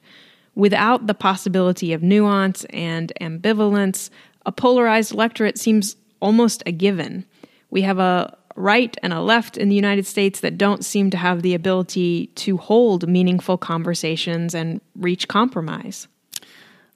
Without 0.56 1.08
the 1.08 1.14
possibility 1.14 1.94
of 1.94 2.04
nuance 2.04 2.66
and 2.72 3.12
ambivalence, 3.22 4.10
a 4.46 4.52
polarized 4.52 5.14
electorate 5.14 5.58
seems 5.58 5.96
almost 6.20 6.62
a 6.66 6.72
given. 6.72 7.26
We 7.70 7.82
have 7.84 8.00
a 8.00 8.38
right 8.56 8.96
and 9.02 9.14
a 9.14 9.22
left 9.22 9.58
in 9.58 9.70
the 9.70 9.76
United 9.76 10.06
States 10.06 10.42
that 10.42 10.58
don't 10.58 10.84
seem 10.84 11.10
to 11.12 11.18
have 11.18 11.42
the 11.42 11.54
ability 11.54 12.28
to 12.28 12.58
hold 12.58 13.08
meaningful 13.08 13.58
conversations 13.58 14.54
and 14.54 14.82
reach 14.96 15.28
compromise. 15.28 16.08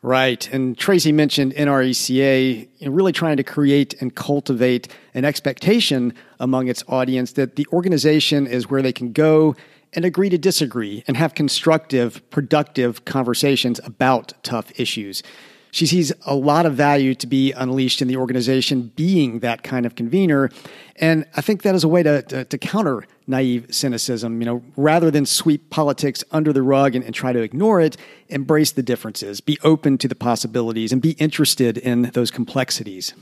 Right. 0.02 0.48
And 0.54 0.78
Tracy 0.78 1.12
mentioned 1.12 1.54
NRECA 1.56 2.68
really 2.82 3.12
trying 3.12 3.38
to 3.38 3.44
create 3.44 4.00
and 4.02 4.14
cultivate 4.14 4.88
an 5.16 5.26
expectation 5.26 6.14
among 6.40 6.68
its 6.68 6.84
audience 6.88 7.32
that 7.34 7.56
the 7.56 7.66
organization 7.74 8.46
is 8.46 8.70
where 8.70 8.84
they 8.84 8.94
can 8.94 9.14
go 9.14 9.56
and 9.96 10.06
agree 10.06 10.30
to 10.30 10.38
disagree 10.38 11.04
and 11.08 11.18
have 11.18 11.34
constructive, 11.34 12.28
productive 12.30 13.06
conversations 13.06 13.80
about 13.84 14.34
tough 14.44 14.78
issues. 14.80 15.24
She 15.72 15.86
sees 15.86 16.14
a 16.26 16.36
lot 16.36 16.66
of 16.66 16.74
value 16.76 17.16
to 17.16 17.28
be 17.28 17.52
unleashed 17.52 18.02
in 18.02 18.08
the 18.08 18.16
organization 18.16 18.94
being 18.96 19.40
that 19.40 19.62
kind 19.64 19.86
of 19.86 19.96
convener. 19.96 20.50
And 20.96 21.26
I 21.36 21.42
think 21.42 21.64
that 21.64 21.76
is 21.76 21.84
a 21.84 21.90
way 21.90 22.02
to, 22.02 22.22
to, 22.22 22.46
to 22.46 22.58
counter 22.58 23.06
naive 23.28 23.68
cynicism. 23.72 24.40
You 24.40 24.46
know, 24.46 24.64
rather 24.78 25.12
than 25.12 25.26
sweep 25.26 25.70
politics 25.70 26.24
under 26.32 26.54
the 26.54 26.62
rug 26.62 26.96
and, 26.96 27.04
and 27.04 27.14
try 27.14 27.34
to 27.34 27.42
ignore 27.42 27.82
it, 27.82 27.98
embrace 28.30 28.72
the 28.72 28.84
differences, 28.84 29.42
be 29.42 29.58
open 29.64 29.98
to 29.98 30.08
the 30.08 30.16
possibilities, 30.16 30.94
and 30.94 31.02
be 31.02 31.12
interested 31.12 31.78
in 31.78 32.04
those 32.14 32.32
complexities. 32.32 33.14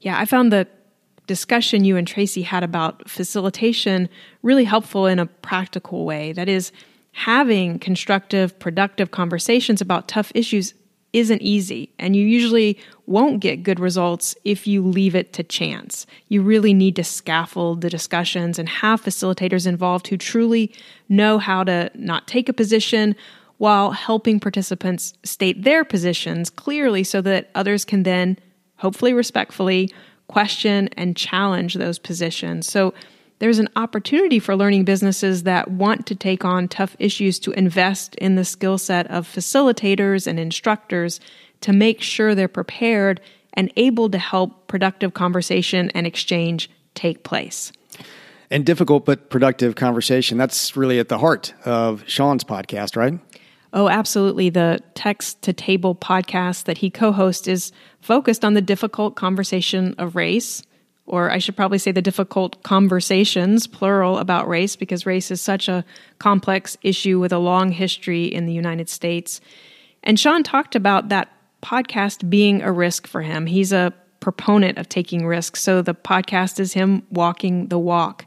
Yeah, 0.00 0.18
I 0.18 0.26
found 0.26 0.52
the 0.52 0.68
discussion 1.26 1.84
you 1.84 1.96
and 1.96 2.06
Tracy 2.06 2.42
had 2.42 2.62
about 2.62 3.08
facilitation 3.08 4.08
really 4.42 4.64
helpful 4.64 5.06
in 5.06 5.18
a 5.18 5.26
practical 5.26 6.04
way. 6.04 6.32
That 6.32 6.48
is, 6.48 6.72
having 7.12 7.78
constructive, 7.78 8.58
productive 8.58 9.10
conversations 9.10 9.80
about 9.80 10.08
tough 10.08 10.32
issues 10.34 10.74
isn't 11.12 11.42
easy, 11.42 11.92
and 11.96 12.16
you 12.16 12.26
usually 12.26 12.76
won't 13.06 13.38
get 13.38 13.62
good 13.62 13.78
results 13.78 14.34
if 14.44 14.66
you 14.66 14.82
leave 14.82 15.14
it 15.14 15.32
to 15.32 15.44
chance. 15.44 16.06
You 16.26 16.42
really 16.42 16.74
need 16.74 16.96
to 16.96 17.04
scaffold 17.04 17.82
the 17.82 17.88
discussions 17.88 18.58
and 18.58 18.68
have 18.68 19.00
facilitators 19.00 19.64
involved 19.64 20.08
who 20.08 20.16
truly 20.16 20.74
know 21.08 21.38
how 21.38 21.62
to 21.62 21.88
not 21.94 22.26
take 22.26 22.48
a 22.48 22.52
position 22.52 23.14
while 23.58 23.92
helping 23.92 24.40
participants 24.40 25.14
state 25.22 25.62
their 25.62 25.84
positions 25.84 26.50
clearly 26.50 27.04
so 27.04 27.20
that 27.20 27.48
others 27.54 27.84
can 27.84 28.02
then, 28.02 28.36
hopefully 28.78 29.12
respectfully, 29.12 29.92
question 30.28 30.88
and 30.96 31.16
challenge 31.16 31.74
those 31.74 31.98
positions. 31.98 32.66
So 32.66 32.94
there's 33.38 33.58
an 33.58 33.68
opportunity 33.76 34.38
for 34.38 34.56
learning 34.56 34.84
businesses 34.84 35.42
that 35.42 35.70
want 35.70 36.06
to 36.06 36.14
take 36.14 36.44
on 36.44 36.68
tough 36.68 36.96
issues 36.98 37.38
to 37.40 37.52
invest 37.52 38.14
in 38.16 38.36
the 38.36 38.44
skill 38.44 38.78
set 38.78 39.06
of 39.10 39.26
facilitators 39.26 40.26
and 40.26 40.38
instructors 40.38 41.20
to 41.60 41.72
make 41.72 42.00
sure 42.00 42.34
they're 42.34 42.48
prepared 42.48 43.20
and 43.54 43.72
able 43.76 44.08
to 44.10 44.18
help 44.18 44.66
productive 44.66 45.14
conversation 45.14 45.90
and 45.90 46.06
exchange 46.06 46.70
take 46.94 47.22
place. 47.24 47.72
And 48.50 48.64
difficult 48.64 49.04
but 49.04 49.30
productive 49.30 49.74
conversation. 49.74 50.38
That's 50.38 50.76
really 50.76 50.98
at 50.98 51.08
the 51.08 51.18
heart 51.18 51.54
of 51.64 52.04
Sean's 52.06 52.44
podcast, 52.44 52.96
right? 52.96 53.18
Oh, 53.74 53.88
absolutely. 53.88 54.48
The 54.48 54.80
Text 54.94 55.42
to 55.42 55.52
Table 55.52 55.94
podcast 55.94 56.64
that 56.64 56.78
he 56.78 56.88
co 56.88 57.12
hosts 57.12 57.46
is 57.46 57.72
focused 58.00 58.44
on 58.44 58.54
the 58.54 58.62
difficult 58.62 59.16
conversation 59.16 59.94
of 59.98 60.16
race 60.16 60.62
or 61.06 61.30
I 61.30 61.38
should 61.38 61.56
probably 61.56 61.78
say 61.78 61.92
the 61.92 62.02
difficult 62.02 62.62
conversations, 62.62 63.66
plural, 63.66 64.18
about 64.18 64.48
race, 64.48 64.74
because 64.74 65.04
race 65.04 65.30
is 65.30 65.40
such 65.40 65.68
a 65.68 65.84
complex 66.18 66.76
issue 66.82 67.20
with 67.20 67.32
a 67.32 67.38
long 67.38 67.72
history 67.72 68.24
in 68.24 68.46
the 68.46 68.54
United 68.54 68.88
States. 68.88 69.40
And 70.02 70.18
Sean 70.18 70.42
talked 70.42 70.74
about 70.74 71.10
that 71.10 71.30
podcast 71.62 72.30
being 72.30 72.62
a 72.62 72.72
risk 72.72 73.06
for 73.06 73.22
him. 73.22 73.46
He's 73.46 73.72
a 73.72 73.92
proponent 74.20 74.78
of 74.78 74.88
taking 74.88 75.26
risks, 75.26 75.62
so 75.62 75.82
the 75.82 75.94
podcast 75.94 76.58
is 76.58 76.72
him 76.72 77.02
walking 77.10 77.68
the 77.68 77.78
walk. 77.78 78.26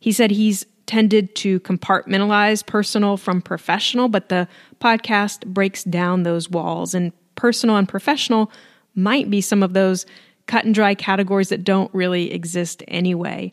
He 0.00 0.12
said 0.12 0.30
he's 0.30 0.64
tended 0.88 1.36
to 1.36 1.60
compartmentalize 1.60 2.66
personal 2.66 3.16
from 3.16 3.40
professional, 3.40 4.08
but 4.08 4.28
the 4.28 4.48
podcast 4.80 5.46
breaks 5.46 5.84
down 5.84 6.24
those 6.24 6.50
walls, 6.50 6.94
and 6.94 7.12
personal 7.36 7.76
and 7.76 7.88
professional 7.88 8.50
might 8.96 9.30
be 9.30 9.40
some 9.40 9.62
of 9.62 9.74
those 9.74 10.04
cut 10.46 10.64
and 10.64 10.74
dry 10.74 10.94
categories 10.94 11.50
that 11.50 11.62
don't 11.62 11.94
really 11.94 12.32
exist 12.32 12.82
anyway. 12.88 13.52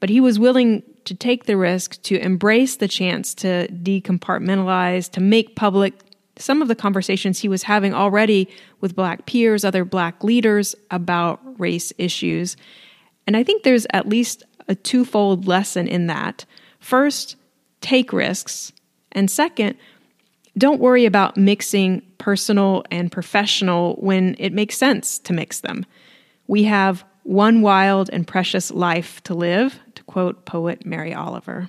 But 0.00 0.08
he 0.08 0.20
was 0.20 0.38
willing 0.38 0.82
to 1.04 1.14
take 1.14 1.44
the 1.44 1.56
risk 1.56 2.00
to 2.02 2.16
embrace 2.18 2.76
the 2.76 2.88
chance 2.88 3.34
to 3.34 3.66
decompartmentalize, 3.68 5.10
to 5.10 5.20
make 5.20 5.56
public 5.56 5.94
some 6.36 6.62
of 6.62 6.68
the 6.68 6.76
conversations 6.76 7.40
he 7.40 7.48
was 7.48 7.64
having 7.64 7.92
already 7.92 8.48
with 8.80 8.94
black 8.94 9.26
peers, 9.26 9.64
other 9.64 9.84
black 9.84 10.22
leaders 10.22 10.76
about 10.92 11.40
race 11.58 11.92
issues. 11.98 12.56
And 13.26 13.36
I 13.36 13.42
think 13.42 13.64
there's 13.64 13.86
at 13.90 14.08
least 14.08 14.44
a 14.68 14.76
twofold 14.76 15.48
lesson 15.48 15.88
in 15.88 16.06
that. 16.06 16.44
First, 16.80 17.36
take 17.80 18.12
risks. 18.12 18.72
And 19.12 19.30
second, 19.30 19.76
don't 20.56 20.80
worry 20.80 21.04
about 21.04 21.36
mixing 21.36 22.02
personal 22.18 22.84
and 22.90 23.12
professional 23.12 23.94
when 23.96 24.34
it 24.38 24.52
makes 24.52 24.76
sense 24.76 25.18
to 25.20 25.32
mix 25.32 25.60
them. 25.60 25.86
We 26.46 26.64
have 26.64 27.04
one 27.22 27.62
wild 27.62 28.10
and 28.12 28.26
precious 28.26 28.70
life 28.70 29.22
to 29.24 29.34
live, 29.34 29.78
to 29.94 30.02
quote 30.04 30.44
poet 30.46 30.84
Mary 30.84 31.14
Oliver. 31.14 31.68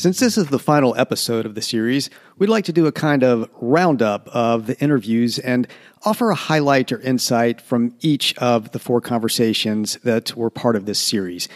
Since 0.00 0.18
this 0.18 0.38
is 0.38 0.46
the 0.46 0.58
final 0.58 0.96
episode 0.96 1.44
of 1.44 1.54
the 1.54 1.60
series, 1.60 2.08
we'd 2.38 2.48
like 2.48 2.64
to 2.64 2.72
do 2.72 2.86
a 2.86 2.90
kind 2.90 3.22
of 3.22 3.50
roundup 3.60 4.28
of 4.28 4.66
the 4.66 4.80
interviews 4.80 5.38
and 5.38 5.68
offer 6.06 6.30
a 6.30 6.34
highlight 6.34 6.90
or 6.90 7.02
insight 7.02 7.60
from 7.60 7.94
each 8.00 8.34
of 8.38 8.72
the 8.72 8.78
four 8.78 9.02
conversations 9.02 9.98
that 10.02 10.34
were 10.34 10.48
part 10.48 10.74
of 10.74 10.86
this 10.86 10.98
series. 10.98 11.50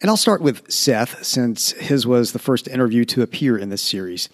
And 0.00 0.08
I'll 0.08 0.16
start 0.16 0.40
with 0.40 0.72
Seth, 0.72 1.22
since 1.22 1.72
his 1.72 2.06
was 2.06 2.32
the 2.32 2.38
first 2.38 2.68
interview 2.68 3.04
to 3.04 3.20
appear 3.20 3.58
in 3.58 3.68
this 3.68 3.82
series. 3.82 4.30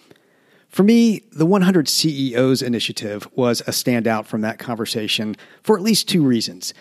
For 0.69 0.83
me, 0.83 1.23
the 1.33 1.45
100 1.45 1.89
CEOs 1.89 2.61
initiative 2.61 3.27
was 3.35 3.59
a 3.59 3.71
standout 3.71 4.27
from 4.27 4.39
that 4.43 4.59
conversation 4.59 5.35
for 5.61 5.75
at 5.75 5.83
least 5.83 6.07
two 6.07 6.23
reasons. 6.23 6.73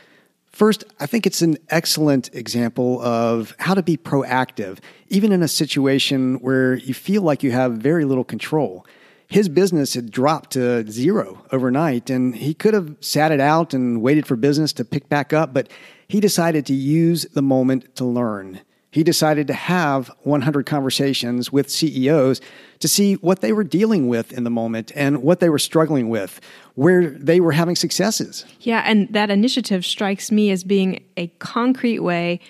First, 0.52 0.84
I 0.98 1.06
think 1.06 1.26
it's 1.26 1.42
an 1.42 1.58
excellent 1.68 2.34
example 2.34 3.00
of 3.00 3.54
how 3.58 3.74
to 3.74 3.82
be 3.82 3.96
proactive, 3.96 4.78
even 5.08 5.32
in 5.32 5.42
a 5.42 5.48
situation 5.48 6.34
where 6.40 6.74
you 6.74 6.92
feel 6.92 7.22
like 7.22 7.42
you 7.42 7.52
have 7.52 7.74
very 7.74 8.04
little 8.04 8.24
control. 8.24 8.84
His 9.28 9.48
business 9.48 9.94
had 9.94 10.10
dropped 10.10 10.50
to 10.52 10.90
zero 10.90 11.44
overnight, 11.52 12.10
and 12.10 12.34
he 12.34 12.52
could 12.52 12.74
have 12.74 12.96
sat 13.00 13.30
it 13.30 13.40
out 13.40 13.72
and 13.72 14.02
waited 14.02 14.26
for 14.26 14.34
business 14.34 14.72
to 14.74 14.84
pick 14.84 15.08
back 15.08 15.32
up, 15.32 15.54
but 15.54 15.68
he 16.08 16.18
decided 16.18 16.66
to 16.66 16.74
use 16.74 17.26
the 17.26 17.42
moment 17.42 17.94
to 17.94 18.04
learn 18.04 18.60
he 18.90 19.04
decided 19.04 19.46
to 19.46 19.52
have 19.52 20.10
100 20.22 20.66
conversations 20.66 21.52
with 21.52 21.70
CEOs 21.70 22.40
to 22.80 22.88
see 22.88 23.14
what 23.14 23.40
they 23.40 23.52
were 23.52 23.64
dealing 23.64 24.08
with 24.08 24.32
in 24.32 24.44
the 24.44 24.50
moment 24.50 24.90
and 24.94 25.22
what 25.22 25.40
they 25.40 25.48
were 25.48 25.58
struggling 25.58 26.08
with, 26.08 26.40
where 26.74 27.10
they 27.10 27.40
were 27.40 27.52
having 27.52 27.76
successes. 27.76 28.44
Yeah, 28.60 28.82
and 28.84 29.08
that 29.12 29.30
initiative 29.30 29.84
strikes 29.84 30.32
me 30.32 30.50
as 30.50 30.64
being 30.64 31.04
a 31.16 31.28
concrete 31.38 32.00
way 32.00 32.40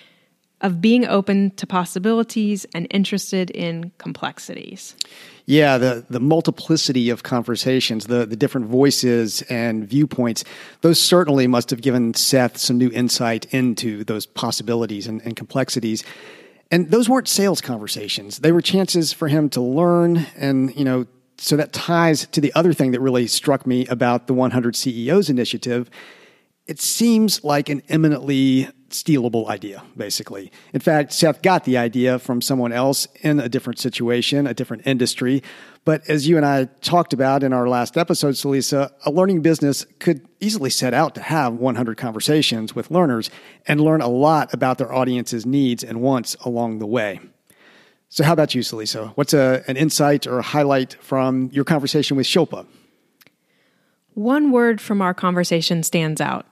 of 0.61 0.79
being 0.79 1.05
open 1.05 1.51
to 1.51 1.67
possibilities 1.67 2.65
and 2.73 2.87
interested 2.91 3.49
in 3.51 3.91
complexities. 3.97 4.95
Yeah, 5.51 5.77
the, 5.77 6.05
the 6.09 6.21
multiplicity 6.21 7.09
of 7.09 7.23
conversations, 7.23 8.07
the, 8.07 8.25
the 8.25 8.37
different 8.37 8.67
voices 8.67 9.41
and 9.49 9.85
viewpoints, 9.85 10.45
those 10.79 10.97
certainly 10.97 11.45
must 11.45 11.71
have 11.71 11.81
given 11.81 12.13
Seth 12.13 12.55
some 12.55 12.77
new 12.77 12.89
insight 12.91 13.53
into 13.53 14.05
those 14.05 14.25
possibilities 14.25 15.07
and, 15.07 15.21
and 15.23 15.35
complexities. 15.35 16.05
And 16.71 16.89
those 16.89 17.09
weren't 17.09 17.27
sales 17.27 17.59
conversations. 17.59 18.37
They 18.37 18.53
were 18.53 18.61
chances 18.61 19.11
for 19.11 19.27
him 19.27 19.49
to 19.49 19.59
learn 19.59 20.25
and, 20.37 20.73
you 20.73 20.85
know, 20.85 21.05
so 21.37 21.57
that 21.57 21.73
ties 21.73 22.27
to 22.27 22.39
the 22.39 22.53
other 22.55 22.71
thing 22.71 22.91
that 22.91 23.01
really 23.01 23.27
struck 23.27 23.67
me 23.67 23.85
about 23.87 24.27
the 24.27 24.33
100 24.33 24.73
CEOs 24.73 25.29
initiative. 25.29 25.89
It 26.67 26.79
seems 26.79 27.43
like 27.43 27.69
an 27.69 27.81
eminently 27.89 28.69
stealable 28.91 29.47
idea, 29.47 29.83
basically. 29.97 30.51
In 30.73 30.79
fact, 30.79 31.13
Seth 31.13 31.41
got 31.41 31.63
the 31.63 31.77
idea 31.77 32.19
from 32.19 32.41
someone 32.41 32.71
else 32.71 33.07
in 33.21 33.39
a 33.39 33.49
different 33.49 33.79
situation, 33.79 34.45
a 34.45 34.53
different 34.53 34.85
industry. 34.85 35.41
But 35.85 36.07
as 36.07 36.27
you 36.27 36.37
and 36.37 36.45
I 36.45 36.65
talked 36.81 37.13
about 37.13 37.43
in 37.43 37.53
our 37.53 37.67
last 37.67 37.97
episode, 37.97 38.35
Celisa, 38.35 38.91
a 39.05 39.11
learning 39.11 39.41
business 39.41 39.85
could 39.99 40.27
easily 40.39 40.69
set 40.69 40.93
out 40.93 41.15
to 41.15 41.21
have 41.21 41.53
100 41.53 41.97
conversations 41.97 42.75
with 42.75 42.91
learners 42.91 43.29
and 43.67 43.81
learn 43.81 44.01
a 44.01 44.09
lot 44.09 44.53
about 44.53 44.77
their 44.77 44.93
audience's 44.93 45.45
needs 45.45 45.83
and 45.83 46.01
wants 46.01 46.35
along 46.41 46.79
the 46.79 46.87
way. 46.87 47.19
So, 48.09 48.23
how 48.23 48.33
about 48.33 48.53
you, 48.53 48.61
Celisa? 48.61 49.13
What's 49.15 49.33
a, 49.33 49.63
an 49.67 49.77
insight 49.77 50.27
or 50.27 50.39
a 50.39 50.43
highlight 50.43 50.95
from 50.95 51.49
your 51.53 51.63
conversation 51.63 52.17
with 52.17 52.27
Shilpa? 52.27 52.67
One 54.13 54.51
word 54.51 54.81
from 54.81 55.01
our 55.01 55.13
conversation 55.13 55.81
stands 55.83 56.19
out 56.19 56.45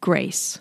grace 0.00 0.58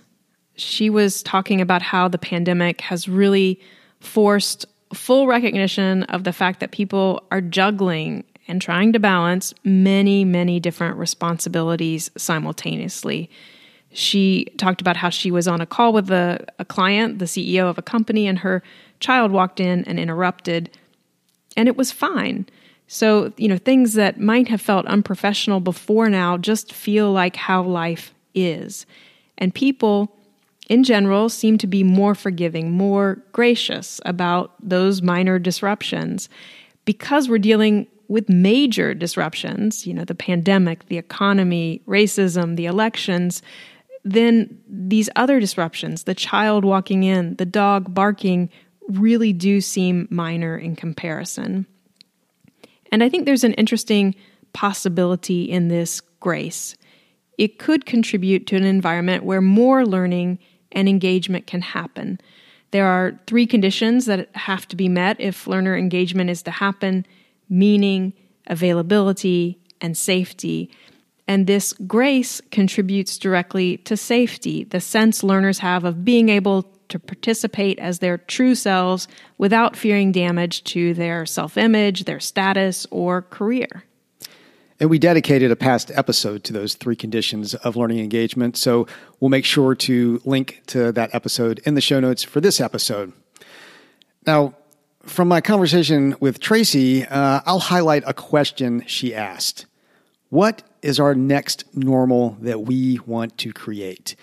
she 0.59 0.89
was 0.89 1.23
talking 1.23 1.61
about 1.61 1.81
how 1.81 2.07
the 2.07 2.17
pandemic 2.17 2.81
has 2.81 3.07
really 3.07 3.59
forced 3.99 4.65
full 4.93 5.27
recognition 5.27 6.03
of 6.03 6.23
the 6.23 6.33
fact 6.33 6.59
that 6.59 6.71
people 6.71 7.23
are 7.31 7.41
juggling 7.41 8.23
and 8.47 8.61
trying 8.61 8.91
to 8.93 8.99
balance 8.99 9.53
many, 9.63 10.25
many 10.25 10.59
different 10.59 10.97
responsibilities 10.97 12.09
simultaneously. 12.17 13.29
She 13.91 14.45
talked 14.57 14.81
about 14.81 14.97
how 14.97 15.09
she 15.09 15.31
was 15.31 15.47
on 15.47 15.61
a 15.61 15.65
call 15.65 15.93
with 15.93 16.09
a, 16.11 16.45
a 16.57 16.65
client, 16.65 17.19
the 17.19 17.25
CEO 17.25 17.69
of 17.69 17.77
a 17.77 17.83
company, 17.83 18.27
and 18.27 18.39
her 18.39 18.63
child 18.99 19.31
walked 19.31 19.59
in 19.59 19.83
and 19.85 19.99
interrupted, 19.99 20.69
and 21.55 21.67
it 21.67 21.77
was 21.77 21.91
fine. 21.91 22.47
So, 22.87 23.33
you 23.37 23.47
know, 23.47 23.57
things 23.57 23.93
that 23.93 24.19
might 24.19 24.47
have 24.47 24.61
felt 24.61 24.87
unprofessional 24.87 25.59
before 25.59 26.09
now 26.09 26.37
just 26.37 26.73
feel 26.73 27.11
like 27.11 27.35
how 27.35 27.61
life 27.61 28.13
is. 28.33 28.87
And 29.39 29.53
people 29.53 30.15
in 30.69 30.83
general, 30.83 31.29
seem 31.29 31.57
to 31.57 31.67
be 31.67 31.83
more 31.83 32.13
forgiving, 32.13 32.71
more 32.71 33.21
gracious 33.31 33.99
about 34.05 34.53
those 34.61 35.01
minor 35.01 35.39
disruptions. 35.39 36.29
Because 36.85 37.27
we're 37.27 37.39
dealing 37.39 37.87
with 38.07 38.29
major 38.29 38.93
disruptions, 38.93 39.85
you 39.85 39.93
know, 39.93 40.05
the 40.05 40.15
pandemic, 40.15 40.85
the 40.85 40.97
economy, 40.97 41.81
racism, 41.87 42.55
the 42.55 42.67
elections, 42.67 43.41
then 44.05 44.59
these 44.67 45.09
other 45.15 45.39
disruptions, 45.39 46.03
the 46.03 46.15
child 46.15 46.63
walking 46.63 47.03
in, 47.03 47.35
the 47.35 47.45
dog 47.45 47.93
barking, 47.93 48.49
really 48.87 49.33
do 49.33 49.61
seem 49.61 50.07
minor 50.09 50.57
in 50.57 50.75
comparison. 50.75 51.65
And 52.91 53.03
I 53.03 53.09
think 53.09 53.25
there's 53.25 53.43
an 53.43 53.53
interesting 53.53 54.15
possibility 54.53 55.43
in 55.43 55.67
this 55.67 56.01
grace. 56.19 56.75
It 57.39 57.57
could 57.57 57.85
contribute 57.85 58.45
to 58.47 58.57
an 58.57 58.65
environment 58.65 59.23
where 59.23 59.39
more 59.39 59.85
learning 59.85 60.39
and 60.73 60.89
engagement 60.89 61.47
can 61.47 61.61
happen. 61.61 62.19
There 62.71 62.85
are 62.85 63.17
three 63.27 63.47
conditions 63.47 64.05
that 64.07 64.29
have 64.35 64.67
to 64.67 64.75
be 64.75 64.89
met 64.89 65.15
if 65.21 65.47
learner 65.47 65.77
engagement 65.77 66.29
is 66.29 66.43
to 66.43 66.51
happen 66.51 67.05
meaning, 67.47 68.11
availability, 68.47 69.57
and 69.79 69.97
safety. 69.97 70.69
And 71.29 71.47
this 71.47 71.71
grace 71.87 72.41
contributes 72.51 73.17
directly 73.17 73.77
to 73.77 73.95
safety, 73.95 74.65
the 74.65 74.81
sense 74.81 75.23
learners 75.23 75.59
have 75.59 75.85
of 75.85 76.03
being 76.03 76.27
able 76.27 76.63
to 76.89 76.99
participate 76.99 77.79
as 77.79 77.99
their 77.99 78.17
true 78.17 78.53
selves 78.53 79.07
without 79.37 79.77
fearing 79.77 80.11
damage 80.11 80.63
to 80.65 80.93
their 80.93 81.25
self 81.25 81.55
image, 81.55 82.03
their 82.03 82.19
status, 82.19 82.85
or 82.91 83.21
career. 83.21 83.85
And 84.79 84.89
we 84.89 84.97
dedicated 84.97 85.51
a 85.51 85.57
past 85.57 85.91
episode 85.93 86.45
to 86.45 86.53
those 86.53 86.73
three 86.73 86.95
conditions 86.95 87.53
of 87.53 87.75
learning 87.75 87.99
engagement. 87.99 88.55
So 88.55 88.87
we'll 89.19 89.29
make 89.29 89.43
sure 89.43 89.75
to 89.75 90.21
link 90.23 90.61
to 90.67 90.93
that 90.93 91.13
episode 91.13 91.59
in 91.65 91.73
the 91.73 91.81
show 91.81 91.99
notes 91.99 92.23
for 92.23 92.39
this 92.39 92.61
episode. 92.61 93.11
Now, 94.25 94.55
from 95.03 95.27
my 95.27 95.41
conversation 95.41 96.15
with 96.21 96.39
Tracy, 96.39 97.05
uh, 97.05 97.41
I'll 97.45 97.59
highlight 97.59 98.03
a 98.05 98.13
question 98.13 98.83
she 98.85 99.13
asked 99.13 99.65
What 100.29 100.63
is 100.81 100.99
our 100.99 101.13
next 101.13 101.65
normal 101.75 102.37
that 102.41 102.61
we 102.61 102.99
want 103.05 103.37
to 103.39 103.51
create? 103.51 104.15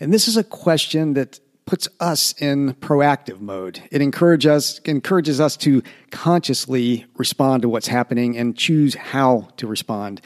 And 0.00 0.12
this 0.12 0.28
is 0.28 0.36
a 0.36 0.44
question 0.44 1.14
that 1.14 1.40
puts 1.66 1.88
us 1.98 2.34
in 2.38 2.74
proactive 2.74 3.40
mode. 3.40 3.82
It 3.90 4.02
encourages 4.02 4.50
us, 4.50 4.78
encourages 4.80 5.40
us 5.40 5.56
to 5.58 5.82
consciously 6.10 7.06
respond 7.16 7.62
to 7.62 7.68
what's 7.68 7.88
happening 7.88 8.36
and 8.36 8.56
choose 8.56 8.94
how 8.94 9.48
to 9.56 9.66
respond. 9.66 10.20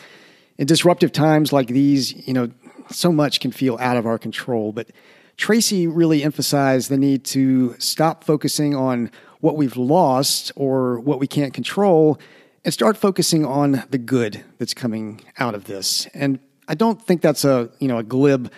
In 0.57 0.67
disruptive 0.67 1.13
times 1.13 1.53
like 1.53 1.69
these, 1.69 2.27
you 2.27 2.35
know, 2.35 2.51
so 2.91 3.13
much 3.13 3.41
can 3.41 3.53
feel 3.53 3.77
out 3.81 3.97
of 3.97 4.07
our 4.07 4.19
control, 4.19 4.73
but 4.73 4.91
Tracy 5.37 5.87
really 5.87 6.25
emphasized 6.25 6.91
the 6.91 6.97
need 6.97 7.25
to 7.27 7.77
stop 7.79 8.25
focusing 8.25 8.75
on 8.75 9.11
what 9.41 9.57
we've 9.57 9.77
lost 9.77 10.51
or 10.57 10.99
what 10.99 11.21
we 11.21 11.29
can't 11.29 11.55
control 11.55 12.19
and 12.65 12.75
start 12.75 12.97
focusing 12.97 13.45
on 13.45 13.85
the 13.91 13.99
good 13.99 14.45
that's 14.59 14.75
coming 14.75 15.21
out 15.39 15.55
of 15.55 15.65
this. 15.65 16.07
And 16.13 16.41
I 16.67 16.75
don't 16.75 17.01
think 17.01 17.23
that's 17.23 17.45
a, 17.45 17.71
you 17.79 17.87
know, 17.87 17.99
a 17.99 18.03
glib 18.03 18.51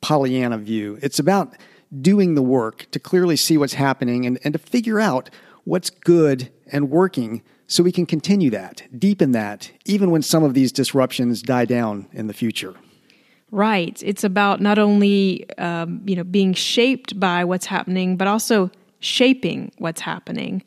Pollyanna 0.00 0.56
view. 0.56 0.98
It's 1.02 1.18
about 1.18 1.54
doing 2.00 2.34
the 2.34 2.42
work 2.42 2.86
to 2.90 2.98
clearly 2.98 3.36
see 3.36 3.56
what's 3.58 3.74
happening 3.74 4.24
and, 4.24 4.38
and 4.44 4.52
to 4.54 4.58
figure 4.58 5.00
out 5.00 5.30
what's 5.64 5.90
good 5.90 6.50
and 6.66 6.90
working 6.90 7.42
so 7.66 7.82
we 7.82 7.92
can 7.92 8.06
continue 8.06 8.50
that, 8.50 8.82
deepen 8.98 9.32
that, 9.32 9.70
even 9.84 10.10
when 10.10 10.22
some 10.22 10.44
of 10.44 10.54
these 10.54 10.72
disruptions 10.72 11.42
die 11.42 11.64
down 11.64 12.06
in 12.12 12.26
the 12.26 12.34
future. 12.34 12.74
Right. 13.50 14.02
It's 14.04 14.24
about 14.24 14.60
not 14.60 14.78
only 14.78 15.46
um, 15.58 16.00
you 16.06 16.16
know 16.16 16.24
being 16.24 16.54
shaped 16.54 17.20
by 17.20 17.44
what's 17.44 17.66
happening, 17.66 18.16
but 18.16 18.26
also 18.26 18.70
shaping 18.98 19.72
what's 19.78 20.00
happening. 20.00 20.62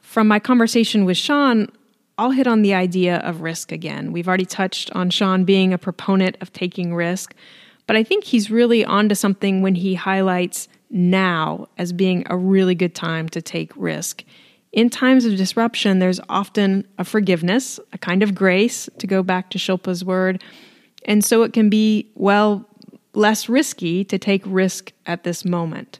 From 0.00 0.26
my 0.26 0.38
conversation 0.38 1.04
with 1.04 1.16
Sean, 1.16 1.68
I'll 2.16 2.30
hit 2.30 2.46
on 2.46 2.62
the 2.62 2.74
idea 2.74 3.18
of 3.18 3.42
risk 3.42 3.70
again. 3.70 4.12
We've 4.12 4.28
already 4.28 4.46
touched 4.46 4.90
on 4.92 5.10
Sean 5.10 5.44
being 5.44 5.72
a 5.72 5.78
proponent 5.78 6.36
of 6.40 6.52
taking 6.52 6.94
risk, 6.94 7.34
but 7.90 7.96
I 7.96 8.04
think 8.04 8.22
he's 8.22 8.52
really 8.52 8.84
onto 8.84 9.16
something 9.16 9.62
when 9.62 9.74
he 9.74 9.96
highlights 9.96 10.68
now 10.90 11.66
as 11.76 11.92
being 11.92 12.24
a 12.30 12.36
really 12.36 12.76
good 12.76 12.94
time 12.94 13.28
to 13.30 13.42
take 13.42 13.72
risk. 13.74 14.22
In 14.70 14.88
times 14.88 15.24
of 15.24 15.36
disruption, 15.36 15.98
there's 15.98 16.20
often 16.28 16.86
a 16.98 17.04
forgiveness, 17.04 17.80
a 17.92 17.98
kind 17.98 18.22
of 18.22 18.32
grace, 18.32 18.88
to 18.98 19.08
go 19.08 19.24
back 19.24 19.50
to 19.50 19.58
Shilpa's 19.58 20.04
word. 20.04 20.40
And 21.04 21.24
so 21.24 21.42
it 21.42 21.52
can 21.52 21.68
be, 21.68 22.08
well, 22.14 22.64
less 23.12 23.48
risky 23.48 24.04
to 24.04 24.18
take 24.18 24.42
risk 24.46 24.92
at 25.06 25.24
this 25.24 25.44
moment. 25.44 25.98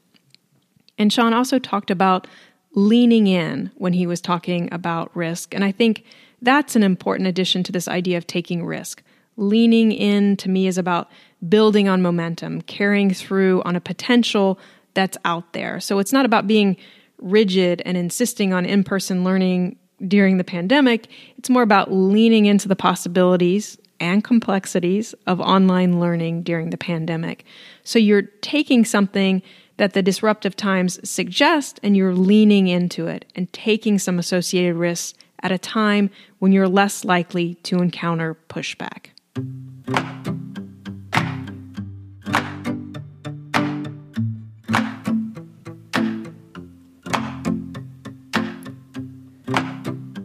And 0.96 1.12
Sean 1.12 1.34
also 1.34 1.58
talked 1.58 1.90
about 1.90 2.28
leaning 2.72 3.26
in 3.26 3.72
when 3.74 3.94
he 3.94 4.06
was 4.06 4.20
talking 4.20 4.68
about 4.70 5.10
risk. 5.16 5.56
And 5.56 5.64
I 5.64 5.72
think 5.72 6.04
that's 6.40 6.76
an 6.76 6.84
important 6.84 7.26
addition 7.26 7.64
to 7.64 7.72
this 7.72 7.88
idea 7.88 8.16
of 8.16 8.28
taking 8.28 8.64
risk. 8.64 9.02
Leaning 9.36 9.92
in 9.92 10.36
to 10.36 10.48
me 10.48 10.66
is 10.66 10.78
about 10.78 11.10
building 11.48 11.88
on 11.88 12.02
momentum, 12.02 12.60
carrying 12.62 13.12
through 13.12 13.62
on 13.62 13.76
a 13.76 13.80
potential 13.80 14.58
that's 14.94 15.16
out 15.24 15.52
there. 15.52 15.80
So 15.80 15.98
it's 15.98 16.12
not 16.12 16.26
about 16.26 16.46
being 16.46 16.76
rigid 17.18 17.82
and 17.84 17.96
insisting 17.96 18.52
on 18.52 18.64
in 18.64 18.84
person 18.84 19.24
learning 19.24 19.76
during 20.06 20.38
the 20.38 20.44
pandemic. 20.44 21.08
It's 21.36 21.50
more 21.50 21.62
about 21.62 21.92
leaning 21.92 22.46
into 22.46 22.68
the 22.68 22.76
possibilities 22.76 23.78
and 24.00 24.24
complexities 24.24 25.14
of 25.26 25.40
online 25.40 26.00
learning 26.00 26.42
during 26.42 26.70
the 26.70 26.78
pandemic. 26.78 27.44
So 27.84 27.98
you're 27.98 28.22
taking 28.40 28.84
something 28.84 29.42
that 29.76 29.92
the 29.92 30.02
disruptive 30.02 30.56
times 30.56 30.98
suggest 31.08 31.80
and 31.82 31.96
you're 31.96 32.14
leaning 32.14 32.68
into 32.68 33.06
it 33.06 33.24
and 33.34 33.52
taking 33.52 33.98
some 33.98 34.18
associated 34.18 34.74
risks 34.76 35.18
at 35.42 35.52
a 35.52 35.58
time 35.58 36.10
when 36.38 36.52
you're 36.52 36.68
less 36.68 37.04
likely 37.04 37.54
to 37.56 37.78
encounter 37.78 38.36
pushback. 38.48 39.06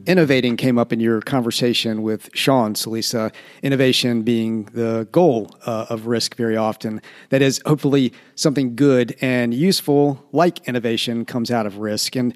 Innovating 0.08 0.56
came 0.56 0.78
up 0.78 0.94
in 0.94 1.00
your 1.00 1.20
conversation 1.20 2.04
with 2.04 2.30
Sean, 2.36 2.76
Celisa, 2.76 3.34
Innovation 3.64 4.22
being 4.22 4.66
the 4.66 5.08
goal 5.12 5.58
uh, 5.66 5.88
of 5.90 6.06
risk 6.06 6.36
very 6.36 6.56
often. 6.56 7.02
That 7.30 7.42
is, 7.42 7.60
hopefully, 7.66 8.14
something 8.36 8.76
good 8.76 9.16
and 9.20 9.52
useful, 9.52 10.24
like 10.32 10.68
innovation, 10.68 11.26
comes 11.26 11.50
out 11.50 11.66
of 11.66 11.80
risk. 11.80 12.16
And 12.16 12.36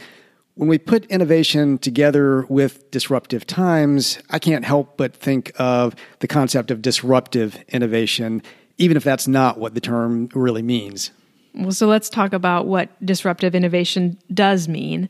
When 0.59 0.67
we 0.67 0.77
put 0.77 1.05
innovation 1.05 1.77
together 1.77 2.45
with 2.49 2.91
disruptive 2.91 3.47
times, 3.47 4.19
I 4.29 4.39
can't 4.39 4.65
help 4.65 4.97
but 4.97 5.15
think 5.15 5.53
of 5.57 5.95
the 6.19 6.27
concept 6.27 6.69
of 6.69 6.81
disruptive 6.81 7.63
innovation, 7.69 8.43
even 8.77 8.97
if 8.97 9.05
that's 9.05 9.25
not 9.25 9.57
what 9.57 9.73
the 9.73 9.79
term 9.79 10.27
really 10.35 10.61
means. 10.61 11.11
Well, 11.55 11.71
so 11.71 11.87
let's 11.87 12.09
talk 12.09 12.33
about 12.33 12.67
what 12.67 12.89
disruptive 13.05 13.55
innovation 13.55 14.17
does 14.33 14.67
mean. 14.67 15.07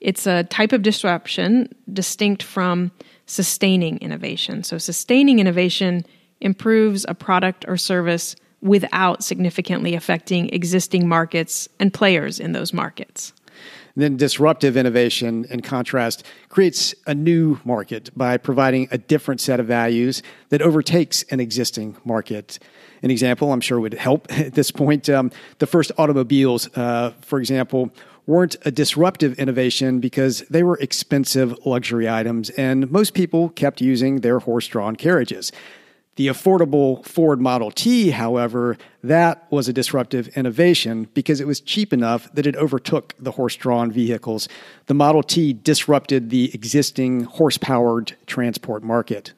It's 0.00 0.26
a 0.26 0.44
type 0.44 0.74
of 0.74 0.82
disruption 0.82 1.74
distinct 1.90 2.42
from 2.42 2.90
sustaining 3.24 3.96
innovation. 4.00 4.62
So, 4.64 4.76
sustaining 4.76 5.38
innovation 5.38 6.04
improves 6.42 7.06
a 7.08 7.14
product 7.14 7.64
or 7.66 7.78
service 7.78 8.36
without 8.60 9.24
significantly 9.24 9.94
affecting 9.94 10.50
existing 10.50 11.08
markets 11.08 11.70
and 11.78 11.90
players 11.90 12.38
in 12.38 12.52
those 12.52 12.74
markets. 12.74 13.32
Then 14.00 14.16
disruptive 14.16 14.76
innovation, 14.76 15.44
in 15.50 15.60
contrast, 15.60 16.24
creates 16.48 16.94
a 17.06 17.14
new 17.14 17.60
market 17.64 18.10
by 18.16 18.38
providing 18.38 18.88
a 18.90 18.98
different 18.98 19.40
set 19.40 19.60
of 19.60 19.66
values 19.66 20.22
that 20.48 20.62
overtakes 20.62 21.22
an 21.24 21.38
existing 21.38 21.96
market. 22.04 22.58
An 23.02 23.10
example, 23.10 23.52
I'm 23.52 23.60
sure, 23.60 23.78
would 23.78 23.94
help 23.94 24.26
at 24.30 24.54
this 24.54 24.70
point. 24.70 25.08
Um, 25.08 25.30
the 25.58 25.66
first 25.66 25.92
automobiles, 25.98 26.74
uh, 26.76 27.12
for 27.20 27.38
example, 27.38 27.90
weren't 28.26 28.56
a 28.64 28.70
disruptive 28.70 29.38
innovation 29.38 30.00
because 30.00 30.40
they 30.48 30.62
were 30.62 30.78
expensive 30.78 31.54
luxury 31.66 32.08
items, 32.08 32.48
and 32.50 32.90
most 32.90 33.12
people 33.12 33.50
kept 33.50 33.80
using 33.80 34.20
their 34.20 34.38
horse 34.38 34.66
drawn 34.66 34.96
carriages. 34.96 35.52
The 36.16 36.26
affordable 36.26 37.04
Ford 37.06 37.40
Model 37.40 37.70
T, 37.70 38.10
however, 38.10 38.76
that 39.02 39.46
was 39.50 39.68
a 39.68 39.72
disruptive 39.72 40.28
innovation 40.36 41.08
because 41.14 41.40
it 41.40 41.46
was 41.46 41.60
cheap 41.60 41.92
enough 41.92 42.30
that 42.34 42.46
it 42.46 42.56
overtook 42.56 43.14
the 43.18 43.32
horse 43.32 43.56
drawn 43.56 43.90
vehicles. 43.90 44.48
The 44.86 44.94
Model 44.94 45.22
T 45.22 45.52
disrupted 45.52 46.30
the 46.30 46.52
existing 46.52 47.24
horse 47.24 47.58
powered 47.58 48.16
transport 48.26 48.82
market. 48.82 49.32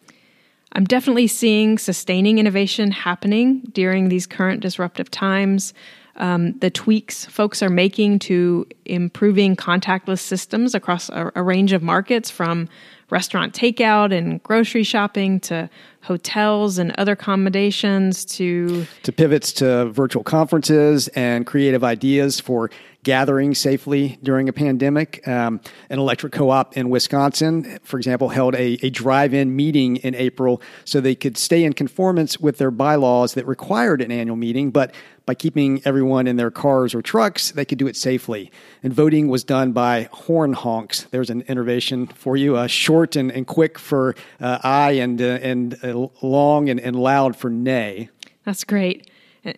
I'm 0.72 0.84
definitely 0.84 1.26
seeing 1.26 1.78
sustaining 1.78 2.38
innovation 2.38 2.90
happening 2.90 3.60
during 3.72 4.08
these 4.08 4.26
current 4.26 4.60
disruptive 4.60 5.10
times. 5.10 5.74
Um, 6.16 6.58
the 6.58 6.70
tweaks 6.70 7.24
folks 7.26 7.62
are 7.62 7.70
making 7.70 8.18
to 8.20 8.66
improving 8.84 9.56
contactless 9.56 10.20
systems 10.20 10.74
across 10.74 11.08
a, 11.10 11.32
a 11.34 11.42
range 11.42 11.72
of 11.72 11.82
markets 11.82 12.30
from 12.30 12.68
restaurant 13.12 13.52
takeout 13.54 14.16
and 14.16 14.42
grocery 14.42 14.82
shopping 14.82 15.38
to 15.38 15.68
hotels 16.00 16.78
and 16.78 16.92
other 16.96 17.12
accommodations 17.12 18.24
to 18.24 18.86
to 19.02 19.12
pivots 19.12 19.52
to 19.52 19.84
virtual 19.90 20.24
conferences 20.24 21.08
and 21.08 21.46
creative 21.46 21.84
ideas 21.84 22.40
for 22.40 22.70
gathering 23.04 23.54
safely 23.54 24.18
during 24.22 24.48
a 24.48 24.52
pandemic. 24.52 25.26
Um, 25.28 25.60
an 25.90 25.98
electric 25.98 26.32
co-op 26.32 26.76
in 26.76 26.88
Wisconsin, 26.88 27.78
for 27.82 27.98
example, 27.98 28.28
held 28.28 28.54
a, 28.54 28.78
a 28.82 28.90
drive-in 28.90 29.54
meeting 29.54 29.96
in 29.96 30.14
April 30.14 30.62
so 30.84 31.00
they 31.00 31.16
could 31.16 31.36
stay 31.36 31.64
in 31.64 31.72
conformance 31.72 32.38
with 32.38 32.58
their 32.58 32.70
bylaws 32.70 33.34
that 33.34 33.46
required 33.46 34.00
an 34.00 34.12
annual 34.12 34.36
meeting, 34.36 34.70
but 34.70 34.94
by 35.24 35.34
keeping 35.34 35.80
everyone 35.84 36.26
in 36.26 36.36
their 36.36 36.50
cars 36.50 36.94
or 36.94 37.02
trucks, 37.02 37.52
they 37.52 37.64
could 37.64 37.78
do 37.78 37.86
it 37.86 37.96
safely. 37.96 38.50
And 38.82 38.92
voting 38.92 39.28
was 39.28 39.44
done 39.44 39.72
by 39.72 40.08
horn 40.12 40.52
honks. 40.52 41.04
There's 41.10 41.30
an 41.30 41.42
innovation 41.42 42.08
for 42.08 42.36
you, 42.36 42.56
uh, 42.56 42.66
short 42.66 43.14
and, 43.16 43.30
and 43.30 43.46
quick 43.46 43.78
for 43.78 44.14
uh, 44.40 44.58
aye 44.62 44.92
and, 44.92 45.20
uh, 45.20 45.38
and 45.42 45.78
uh, 45.84 46.08
long 46.22 46.68
and, 46.68 46.80
and 46.80 46.96
loud 46.96 47.36
for 47.36 47.50
nay. 47.50 48.08
That's 48.44 48.64
great. 48.64 49.10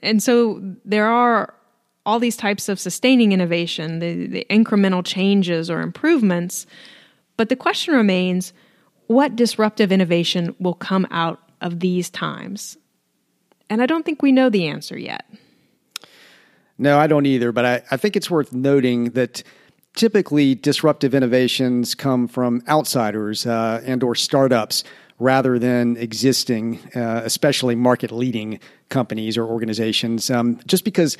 And 0.03 0.22
so 0.22 0.61
there 0.85 1.07
are 1.07 1.55
all 2.07 2.18
these 2.18 2.37
types 2.37 2.68
of 2.68 2.79
sustaining 2.79 3.33
innovation, 3.33 3.98
the, 3.98 4.27
the 4.27 4.46
incremental 4.50 5.05
changes 5.05 5.70
or 5.70 5.81
improvements. 5.81 6.66
But 7.37 7.48
the 7.48 7.57
question 7.57 7.94
remains 7.94 8.53
what 9.07 9.37
disruptive 9.37 9.92
innovation 9.92 10.55
will 10.59 10.74
come 10.74 11.07
out 11.11 11.40
of 11.61 11.81
these 11.81 12.11
times? 12.11 12.77
And 13.70 13.83
I 13.83 13.87
don't 13.87 14.05
think 14.05 14.22
we 14.22 14.33
know 14.33 14.50
the 14.50 14.66
answer 14.66 14.98
yet. 14.98 15.24
No, 16.78 16.98
I 16.98 17.06
don't 17.06 17.26
either. 17.26 17.52
But 17.52 17.64
I, 17.64 17.82
I 17.90 17.96
think 17.96 18.16
it's 18.16 18.30
worth 18.30 18.52
noting 18.52 19.10
that 19.10 19.42
typically 19.94 20.54
disruptive 20.54 21.14
innovations 21.14 21.94
come 21.94 22.26
from 22.26 22.62
outsiders 22.68 23.46
uh, 23.46 23.80
and 23.84 24.02
or 24.02 24.14
startups 24.14 24.82
rather 25.18 25.58
than 25.58 25.96
existing, 25.96 26.80
uh, 26.96 27.22
especially 27.24 27.76
market 27.76 28.10
leading 28.10 28.58
companies 28.88 29.38
or 29.38 29.46
organizations. 29.46 30.30
Um, 30.30 30.58
just 30.66 30.84
because 30.84 31.16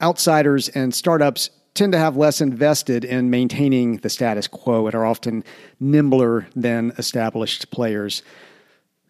outsiders 0.00 0.70
and 0.70 0.94
startups 0.94 1.50
tend 1.74 1.92
to 1.92 1.98
have 1.98 2.16
less 2.16 2.40
invested 2.40 3.04
in 3.04 3.30
maintaining 3.30 3.98
the 3.98 4.08
status 4.08 4.46
quo 4.46 4.86
and 4.86 4.94
are 4.94 5.04
often 5.04 5.44
nimbler 5.80 6.46
than 6.54 6.92
established 6.98 7.70
players. 7.70 8.22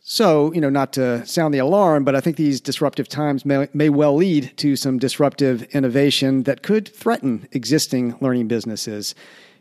So, 0.06 0.52
you 0.52 0.60
know, 0.60 0.68
not 0.68 0.92
to 0.92 1.24
sound 1.24 1.54
the 1.54 1.60
alarm, 1.60 2.04
but 2.04 2.14
I 2.14 2.20
think 2.20 2.36
these 2.36 2.60
disruptive 2.60 3.08
times 3.08 3.46
may, 3.46 3.68
may 3.72 3.88
well 3.88 4.14
lead 4.14 4.52
to 4.58 4.76
some 4.76 4.98
disruptive 4.98 5.62
innovation 5.74 6.42
that 6.42 6.62
could 6.62 6.86
threaten 6.88 7.48
existing 7.52 8.14
learning 8.20 8.48
businesses. 8.48 9.14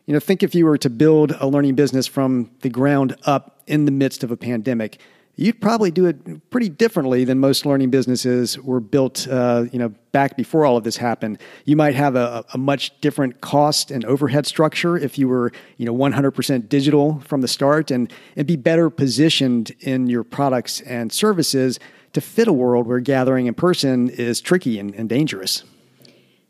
You 0.05 0.13
know, 0.13 0.19
think 0.19 0.43
if 0.43 0.53
you 0.53 0.65
were 0.65 0.77
to 0.79 0.89
build 0.89 1.31
a 1.39 1.47
learning 1.47 1.75
business 1.75 2.07
from 2.07 2.51
the 2.59 2.67
ground 2.67 3.15
up 3.23 3.61
in 3.67 3.85
the 3.85 3.91
midst 3.91 4.21
of 4.21 4.31
a 4.31 4.37
pandemic, 4.37 4.99
you'd 5.35 5.59
probably 5.59 5.89
do 5.89 6.05
it 6.05 6.49
pretty 6.51 6.69
differently 6.69 7.25
than 7.25 7.39
most 7.39 7.65
learning 7.65 7.89
businesses 7.89 8.59
were 8.59 8.79
built, 8.79 9.27
uh, 9.27 9.65
you 9.71 9.79
know, 9.79 9.89
back 10.11 10.37
before 10.37 10.65
all 10.65 10.77
of 10.77 10.83
this 10.83 10.97
happened. 10.97 11.39
You 11.65 11.75
might 11.75 11.95
have 11.95 12.15
a, 12.15 12.45
a, 12.53 12.57
much 12.57 12.99
different 13.01 13.41
cost 13.41 13.89
and 13.89 14.05
overhead 14.05 14.45
structure 14.45 14.95
if 14.95 15.17
you 15.17 15.27
were, 15.27 15.51
you 15.77 15.85
know, 15.85 15.93
100% 15.93 16.69
digital 16.69 17.19
from 17.21 17.41
the 17.41 17.47
start 17.47 17.89
and, 17.89 18.13
and 18.35 18.45
be 18.45 18.55
better 18.55 18.91
positioned 18.91 19.71
in 19.79 20.07
your 20.07 20.23
products 20.23 20.81
and 20.81 21.11
services 21.11 21.79
to 22.13 22.21
fit 22.21 22.47
a 22.47 22.53
world 22.53 22.85
where 22.85 22.99
gathering 22.99 23.47
in 23.47 23.55
person 23.55 24.09
is 24.09 24.39
tricky 24.39 24.77
and, 24.77 24.93
and 24.93 25.09
dangerous. 25.09 25.63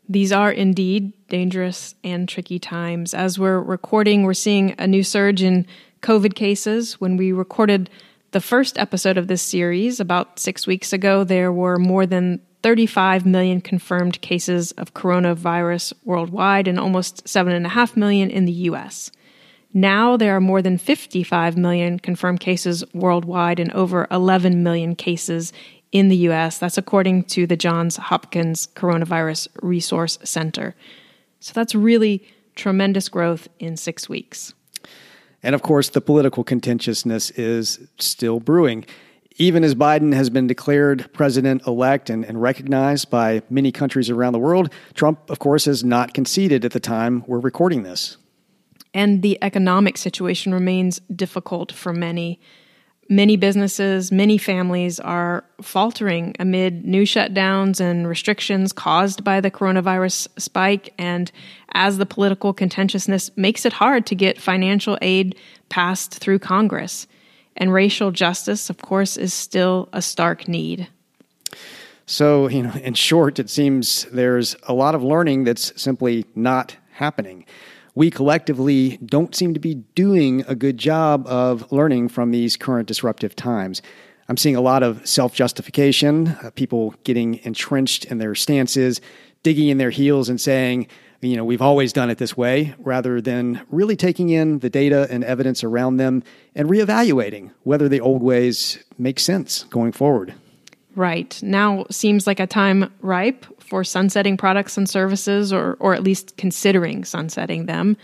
These 0.06 0.32
are 0.32 0.52
indeed 0.52 1.14
dangerous 1.28 1.94
and 2.04 2.28
tricky 2.28 2.58
times. 2.58 3.14
As 3.14 3.38
we're 3.38 3.60
recording, 3.60 4.24
we're 4.24 4.34
seeing 4.34 4.74
a 4.78 4.86
new 4.86 5.02
surge 5.02 5.42
in 5.42 5.66
COVID 6.02 6.34
cases. 6.34 7.00
When 7.00 7.16
we 7.16 7.32
recorded 7.32 7.88
the 8.34 8.40
first 8.40 8.76
episode 8.80 9.16
of 9.16 9.28
this 9.28 9.40
series, 9.40 10.00
about 10.00 10.40
six 10.40 10.66
weeks 10.66 10.92
ago, 10.92 11.22
there 11.22 11.52
were 11.52 11.78
more 11.78 12.04
than 12.04 12.40
35 12.64 13.24
million 13.24 13.60
confirmed 13.60 14.20
cases 14.22 14.72
of 14.72 14.92
coronavirus 14.92 15.92
worldwide 16.02 16.66
and 16.66 16.80
almost 16.80 17.24
7.5 17.26 17.96
million 17.96 18.30
in 18.30 18.44
the 18.44 18.52
US. 18.70 19.12
Now 19.72 20.16
there 20.16 20.34
are 20.34 20.40
more 20.40 20.62
than 20.62 20.78
55 20.78 21.56
million 21.56 22.00
confirmed 22.00 22.40
cases 22.40 22.82
worldwide 22.92 23.60
and 23.60 23.70
over 23.70 24.08
11 24.10 24.64
million 24.64 24.96
cases 24.96 25.52
in 25.92 26.08
the 26.08 26.16
US. 26.28 26.58
That's 26.58 26.76
according 26.76 27.24
to 27.34 27.46
the 27.46 27.56
Johns 27.56 27.98
Hopkins 27.98 28.66
Coronavirus 28.74 29.46
Resource 29.62 30.18
Center. 30.24 30.74
So 31.38 31.52
that's 31.54 31.76
really 31.76 32.26
tremendous 32.56 33.08
growth 33.08 33.46
in 33.60 33.76
six 33.76 34.08
weeks. 34.08 34.54
And 35.44 35.54
of 35.54 35.62
course, 35.62 35.90
the 35.90 36.00
political 36.00 36.42
contentiousness 36.42 37.30
is 37.32 37.78
still 37.98 38.40
brewing. 38.40 38.86
Even 39.36 39.62
as 39.62 39.74
Biden 39.74 40.14
has 40.14 40.30
been 40.30 40.46
declared 40.46 41.12
president 41.12 41.66
elect 41.66 42.08
and, 42.08 42.24
and, 42.24 42.40
recognized 42.40 43.10
by 43.10 43.42
many 43.50 43.70
countries 43.70 44.08
around 44.08 44.32
the 44.32 44.38
world, 44.38 44.72
Trump, 44.94 45.28
of 45.28 45.40
course, 45.40 45.66
has 45.66 45.84
not 45.84 46.14
conceded 46.14 46.64
at 46.64 46.72
the 46.72 46.80
time 46.80 47.24
we're 47.26 47.40
recording 47.40 47.82
this. 47.82 48.16
And 48.94 49.22
the 49.22 49.36
economic 49.42 49.98
situation 49.98 50.54
remains 50.54 51.00
difficult 51.14 51.72
for 51.72 51.92
many. 51.92 52.40
Many 53.08 53.36
businesses, 53.36 54.10
many 54.10 54.38
families 54.38 54.98
are 54.98 55.44
faltering 55.60 56.34
amid 56.38 56.86
new 56.86 57.02
shutdowns 57.02 57.78
and 57.78 58.08
restrictions 58.08 58.72
caused 58.72 59.22
by 59.22 59.40
the 59.40 59.50
coronavirus 59.50 60.28
spike. 60.38 60.94
And 60.96 61.30
as 61.72 61.98
the 61.98 62.06
political 62.06 62.54
contentiousness 62.54 63.30
makes 63.36 63.66
it 63.66 63.74
hard 63.74 64.06
to 64.06 64.14
get 64.14 64.40
financial 64.40 64.96
aid 65.02 65.36
passed 65.68 66.14
through 66.14 66.38
Congress. 66.38 67.06
And 67.56 67.72
racial 67.72 68.10
justice, 68.10 68.70
of 68.70 68.78
course, 68.78 69.16
is 69.16 69.34
still 69.34 69.88
a 69.92 70.00
stark 70.00 70.48
need. 70.48 70.88
So, 72.06 72.48
you 72.48 72.62
know, 72.62 72.72
in 72.72 72.94
short, 72.94 73.38
it 73.38 73.48
seems 73.50 74.04
there's 74.04 74.56
a 74.64 74.74
lot 74.74 74.94
of 74.94 75.02
learning 75.02 75.44
that's 75.44 75.80
simply 75.80 76.24
not 76.34 76.76
happening 76.92 77.44
we 77.94 78.10
collectively 78.10 78.98
don't 79.04 79.34
seem 79.34 79.54
to 79.54 79.60
be 79.60 79.74
doing 79.94 80.44
a 80.48 80.54
good 80.54 80.78
job 80.78 81.26
of 81.26 81.70
learning 81.70 82.08
from 82.08 82.30
these 82.30 82.56
current 82.56 82.88
disruptive 82.88 83.36
times. 83.36 83.82
I'm 84.28 84.36
seeing 84.36 84.56
a 84.56 84.60
lot 84.60 84.82
of 84.82 85.06
self 85.06 85.34
justification, 85.34 86.28
uh, 86.42 86.50
people 86.54 86.94
getting 87.04 87.40
entrenched 87.44 88.06
in 88.06 88.18
their 88.18 88.34
stances, 88.34 89.00
digging 89.42 89.68
in 89.68 89.78
their 89.78 89.90
heels 89.90 90.28
and 90.28 90.40
saying, 90.40 90.88
you 91.20 91.36
know, 91.36 91.44
we've 91.44 91.62
always 91.62 91.92
done 91.92 92.10
it 92.10 92.18
this 92.18 92.36
way, 92.36 92.74
rather 92.78 93.20
than 93.20 93.60
really 93.70 93.96
taking 93.96 94.30
in 94.30 94.58
the 94.58 94.70
data 94.70 95.06
and 95.10 95.24
evidence 95.24 95.64
around 95.64 95.96
them 95.96 96.22
and 96.54 96.68
reevaluating 96.68 97.50
whether 97.62 97.88
the 97.88 98.00
old 98.00 98.22
ways 98.22 98.82
make 98.98 99.20
sense 99.20 99.64
going 99.64 99.92
forward. 99.92 100.34
Right. 100.96 101.40
Now 101.42 101.86
seems 101.90 102.26
like 102.26 102.40
a 102.40 102.46
time 102.46 102.92
ripe 103.00 103.46
for 103.66 103.84
sunsetting 103.84 104.36
products 104.36 104.76
and 104.76 104.88
services, 104.88 105.52
or, 105.52 105.76
or 105.80 105.94
at 105.94 106.02
least 106.02 106.36
considering 106.36 107.04
sunsetting 107.04 107.66
them. 107.66 107.96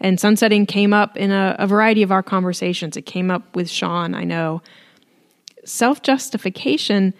And 0.00 0.18
sunsetting 0.18 0.66
came 0.66 0.92
up 0.92 1.16
in 1.16 1.30
a, 1.30 1.56
a 1.58 1.66
variety 1.66 2.02
of 2.02 2.12
our 2.12 2.22
conversations. 2.22 2.96
It 2.96 3.02
came 3.02 3.30
up 3.30 3.54
with 3.54 3.70
Sean, 3.70 4.14
I 4.14 4.24
know. 4.24 4.62
Self 5.64 6.02
justification 6.02 7.14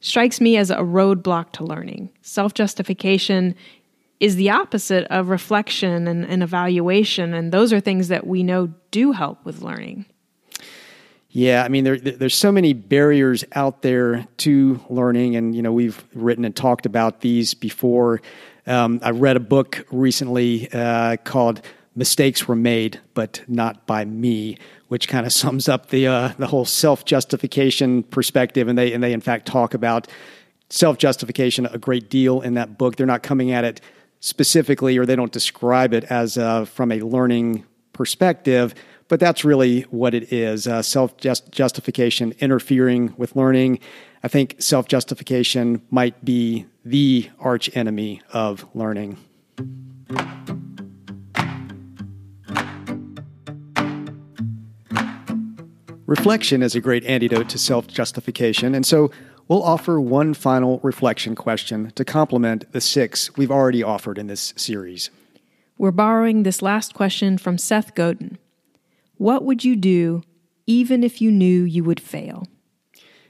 strikes 0.00 0.40
me 0.40 0.56
as 0.56 0.70
a 0.70 0.78
roadblock 0.78 1.52
to 1.52 1.64
learning. 1.64 2.10
Self 2.22 2.54
justification 2.54 3.54
is 4.18 4.36
the 4.36 4.50
opposite 4.50 5.06
of 5.08 5.30
reflection 5.30 6.06
and, 6.06 6.26
and, 6.26 6.42
evaluation, 6.42 7.32
and 7.32 7.52
those 7.52 7.72
are 7.72 7.80
things 7.80 8.08
that 8.08 8.26
we 8.26 8.42
know 8.42 8.68
do 8.90 9.12
help 9.12 9.42
with 9.46 9.62
learning. 9.62 10.04
Yeah, 11.32 11.62
I 11.62 11.68
mean, 11.68 11.84
there, 11.84 11.96
there's 11.96 12.34
so 12.34 12.50
many 12.50 12.72
barriers 12.72 13.44
out 13.52 13.82
there 13.82 14.26
to 14.38 14.80
learning, 14.88 15.36
and 15.36 15.54
you 15.54 15.62
know, 15.62 15.72
we've 15.72 16.02
written 16.12 16.44
and 16.44 16.54
talked 16.54 16.86
about 16.86 17.20
these 17.20 17.54
before. 17.54 18.20
Um, 18.66 18.98
I 19.02 19.10
read 19.10 19.36
a 19.36 19.40
book 19.40 19.86
recently 19.92 20.68
uh, 20.72 21.18
called 21.18 21.62
"Mistakes 21.94 22.48
Were 22.48 22.56
Made, 22.56 23.00
but 23.14 23.42
Not 23.46 23.86
by 23.86 24.04
Me," 24.04 24.58
which 24.88 25.06
kind 25.06 25.24
of 25.24 25.32
sums 25.42 25.68
up 25.68 25.90
the 25.90 26.08
uh, 26.08 26.32
the 26.36 26.48
whole 26.48 26.64
self 26.64 27.04
justification 27.04 28.02
perspective, 28.02 28.66
and 28.66 28.76
they 28.76 28.92
and 28.92 29.02
they 29.02 29.12
in 29.12 29.20
fact 29.20 29.46
talk 29.46 29.72
about 29.72 30.08
self 30.68 30.98
justification 30.98 31.64
a 31.66 31.78
great 31.78 32.10
deal 32.10 32.40
in 32.40 32.54
that 32.54 32.76
book. 32.76 32.96
They're 32.96 33.06
not 33.06 33.22
coming 33.22 33.52
at 33.52 33.64
it 33.64 33.80
specifically, 34.18 34.98
or 34.98 35.06
they 35.06 35.16
don't 35.16 35.32
describe 35.32 35.94
it 35.94 36.04
as 36.04 36.36
uh, 36.36 36.64
from 36.64 36.90
a 36.90 37.00
learning 37.00 37.64
perspective, 37.92 38.74
but 39.10 39.18
that's 39.18 39.44
really 39.44 39.82
what 39.90 40.14
it 40.14 40.32
is 40.32 40.68
uh, 40.68 40.80
self 40.80 41.16
justification 41.18 42.32
interfering 42.38 43.12
with 43.18 43.34
learning. 43.34 43.80
I 44.22 44.28
think 44.28 44.54
self 44.60 44.86
justification 44.86 45.82
might 45.90 46.24
be 46.24 46.66
the 46.84 47.28
arch 47.40 47.76
enemy 47.76 48.22
of 48.32 48.64
learning. 48.72 49.18
Reflection 56.06 56.62
is 56.62 56.76
a 56.76 56.80
great 56.80 57.04
antidote 57.04 57.48
to 57.48 57.58
self 57.58 57.88
justification, 57.88 58.76
and 58.76 58.86
so 58.86 59.10
we'll 59.48 59.64
offer 59.64 60.00
one 60.00 60.34
final 60.34 60.78
reflection 60.84 61.34
question 61.34 61.90
to 61.96 62.04
complement 62.04 62.70
the 62.70 62.80
six 62.80 63.36
we've 63.36 63.50
already 63.50 63.82
offered 63.82 64.18
in 64.18 64.28
this 64.28 64.54
series. 64.56 65.10
We're 65.78 65.90
borrowing 65.90 66.44
this 66.44 66.62
last 66.62 66.94
question 66.94 67.38
from 67.38 67.58
Seth 67.58 67.96
Godin. 67.96 68.38
What 69.20 69.44
would 69.44 69.62
you 69.64 69.76
do 69.76 70.22
even 70.66 71.04
if 71.04 71.20
you 71.20 71.30
knew 71.30 71.64
you 71.64 71.84
would 71.84 72.00
fail? 72.00 72.48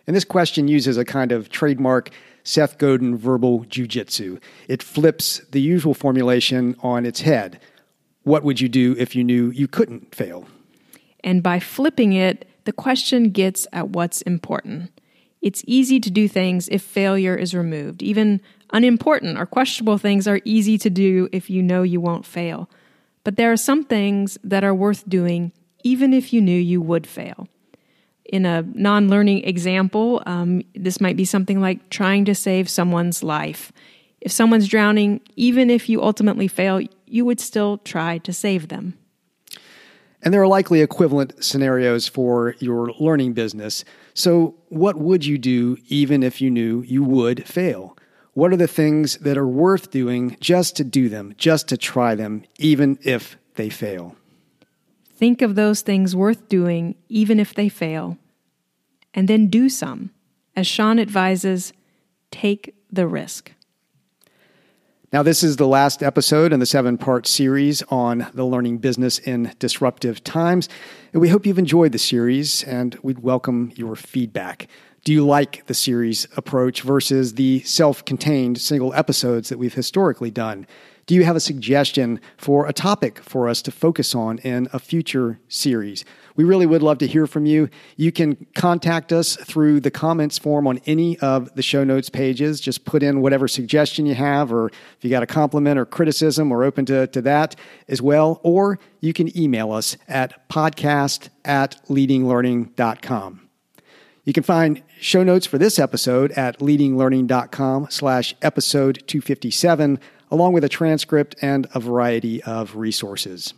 And 0.07 0.15
this 0.15 0.25
question 0.25 0.69
uses 0.69 0.97
a 0.97 1.05
kind 1.05 1.33
of 1.33 1.49
trademark 1.49 2.11
Seth 2.45 2.79
Godin 2.79 3.19
verbal 3.19 3.65
jujitsu. 3.65 4.41
It 4.69 4.85
flips 4.85 5.41
the 5.51 5.61
usual 5.61 5.95
formulation 5.95 6.77
on 6.79 7.05
its 7.05 7.23
head. 7.23 7.59
What 8.23 8.45
would 8.45 8.61
you 8.61 8.69
do 8.69 8.95
if 9.01 9.17
you 9.17 9.25
knew 9.25 9.51
you 9.51 9.67
couldn't 9.67 10.15
fail? 10.15 10.47
And 11.25 11.43
by 11.43 11.59
flipping 11.59 12.13
it, 12.13 12.49
the 12.67 12.73
question 12.73 13.31
gets 13.31 13.67
at 13.73 13.89
what's 13.89 14.23
important. 14.23 14.93
It's 15.43 15.65
easy 15.67 15.99
to 15.99 16.11
do 16.11 16.29
things 16.29 16.69
if 16.69 16.83
failure 16.83 17.35
is 17.35 17.53
removed. 17.53 18.01
Even 18.01 18.41
unimportant 18.73 19.37
or 19.37 19.45
questionable 19.45 19.99
things 19.99 20.29
are 20.29 20.41
easy 20.45 20.79
to 20.79 20.89
do 20.89 21.29
if 21.33 21.51
you 21.51 21.65
know 21.65 21.83
you 21.83 22.01
won't 22.01 22.25
fail. 22.25 22.71
But 23.25 23.35
there 23.35 23.51
are 23.51 23.57
some 23.57 23.83
things 23.83 24.39
that 24.45 24.63
are 24.63 24.73
worth 24.73 25.09
doing 25.09 25.51
even 25.83 26.13
if 26.13 26.33
you 26.33 26.41
knew 26.41 26.59
you 26.59 26.81
would 26.81 27.07
fail. 27.07 27.49
In 28.25 28.47
a 28.47 28.63
non 28.63 29.09
learning 29.09 29.45
example, 29.45 30.23
um, 30.27 30.63
this 30.75 31.01
might 31.01 31.17
be 31.17 31.25
something 31.25 31.61
like 31.61 31.91
trying 31.91 32.25
to 32.27 32.35
save 32.35 32.69
someone's 32.69 33.23
life. 33.23 33.73
If 34.21 34.31
someone's 34.31 34.69
drowning, 34.69 35.21
even 35.37 35.71
if 35.71 35.89
you 35.89 36.03
ultimately 36.03 36.47
fail, 36.47 36.81
you 37.07 37.25
would 37.25 37.41
still 37.41 37.79
try 37.79 38.19
to 38.19 38.33
save 38.33 38.69
them. 38.69 38.97
And 40.23 40.35
there 40.35 40.43
are 40.43 40.47
likely 40.47 40.83
equivalent 40.83 41.43
scenarios 41.43 42.07
for 42.07 42.55
your 42.59 42.93
learning 43.01 43.33
business. 43.33 43.85
So, 44.13 44.55
what 44.69 44.97
would 44.97 45.25
you 45.25 45.39
do 45.39 45.79
even 45.89 46.23
if 46.23 46.41
you 46.41 46.51
knew 46.51 46.83
you 46.83 47.03
would 47.03 47.49
fail? 47.49 47.97
What 48.35 48.53
are 48.53 48.57
the 48.57 48.69
things 48.69 49.17
that 49.19 49.39
are 49.39 49.49
worth 49.49 49.91
doing 49.91 50.37
just 50.41 50.77
to 50.77 50.85
do 50.85 51.09
them, 51.09 51.35
just 51.37 51.69
to 51.69 51.77
try 51.77 52.15
them, 52.15 52.45
even 52.59 52.99
if 53.03 53.37
they 53.55 53.71
fail? 53.71 54.15
Think 55.21 55.43
of 55.43 55.55
those 55.55 55.83
things 55.83 56.17
worth 56.17 56.49
doing, 56.49 56.95
even 57.11 57.39
if 57.39 57.53
they 57.53 57.69
fail, 57.69 58.17
and 59.13 59.29
then 59.29 59.49
do 59.49 59.69
some. 59.69 60.13
As 60.57 60.67
Sean 60.67 60.99
advises, 60.99 61.75
take 62.31 62.75
the 62.91 63.07
risk. 63.07 63.53
Now, 65.13 65.23
this 65.23 65.43
is 65.43 65.57
the 65.57 65.67
last 65.67 66.03
episode 66.03 66.55
in 66.55 66.61
the 66.61 66.65
seven 66.65 66.97
part 66.97 67.27
series 67.27 67.83
on 67.91 68.29
the 68.33 68.47
learning 68.47 68.79
business 68.79 69.19
in 69.19 69.53
disruptive 69.59 70.25
times. 70.25 70.71
And 71.13 71.21
we 71.21 71.29
hope 71.29 71.45
you've 71.45 71.59
enjoyed 71.59 71.93
the 71.93 71.99
series 71.99 72.63
and 72.63 72.99
we'd 73.03 73.19
welcome 73.19 73.73
your 73.77 73.97
feedback. 73.97 74.69
Do 75.05 75.13
you 75.13 75.27
like 75.27 75.67
the 75.67 75.75
series 75.75 76.29
approach 76.39 76.81
versus 76.81 77.35
the 77.35 77.61
self 77.65 78.07
contained 78.07 78.57
single 78.59 78.95
episodes 78.95 79.51
that 79.51 79.59
we've 79.59 79.75
historically 79.75 80.31
done? 80.31 80.67
Do 81.11 81.17
you 81.17 81.25
have 81.25 81.35
a 81.35 81.41
suggestion 81.41 82.21
for 82.37 82.69
a 82.69 82.73
topic 82.73 83.19
for 83.19 83.49
us 83.49 83.63
to 83.63 83.73
focus 83.73 84.15
on 84.15 84.39
in 84.39 84.69
a 84.73 84.79
future 84.79 85.41
series? 85.49 86.05
We 86.37 86.45
really 86.45 86.67
would 86.67 86.85
love 86.85 86.99
to 86.99 87.07
hear 87.09 87.27
from 87.27 87.47
you. 87.47 87.69
You 87.97 88.13
can 88.13 88.47
contact 88.55 89.13
us 89.13 89.35
through 89.35 89.81
the 89.81 89.91
comments 89.91 90.39
form 90.39 90.69
on 90.69 90.79
any 90.87 91.19
of 91.19 91.53
the 91.57 91.63
show 91.63 91.83
notes 91.83 92.11
pages. 92.11 92.61
Just 92.61 92.85
put 92.85 93.03
in 93.03 93.23
whatever 93.23 93.49
suggestion 93.49 94.07
you 94.07 94.15
have, 94.15 94.53
or 94.53 94.69
if 94.69 94.99
you 95.01 95.11
got 95.11 95.25
a 95.25 95.27
compliment 95.27 95.81
or 95.81 95.85
criticism, 95.85 96.49
we're 96.49 96.63
open 96.63 96.87
to, 96.87 97.09
to 97.09 97.21
that 97.23 97.57
as 97.89 98.01
well. 98.01 98.41
Or 98.45 98.79
you 99.01 99.13
can 99.13 99.37
email 99.37 99.73
us 99.73 99.97
at 100.07 100.49
podcast 100.49 101.29
at 101.45 101.85
leadinglearning.com. 101.89 103.49
You 104.23 104.33
can 104.33 104.45
find 104.45 104.81
show 105.01 105.25
notes 105.25 105.47
for 105.47 105.59
this 105.59 105.81
episode 105.81 106.31
at 106.33 106.61
leadinglearning.com 106.61 107.89
slash 107.91 108.37
episode 108.43 109.03
257 109.09 109.99
along 110.31 110.53
with 110.53 110.65
a 110.65 110.69
transcript 110.69 111.35
and 111.43 111.67
a 111.75 111.81
variety 111.81 112.43
of 112.43 112.77
resources. 112.77 113.55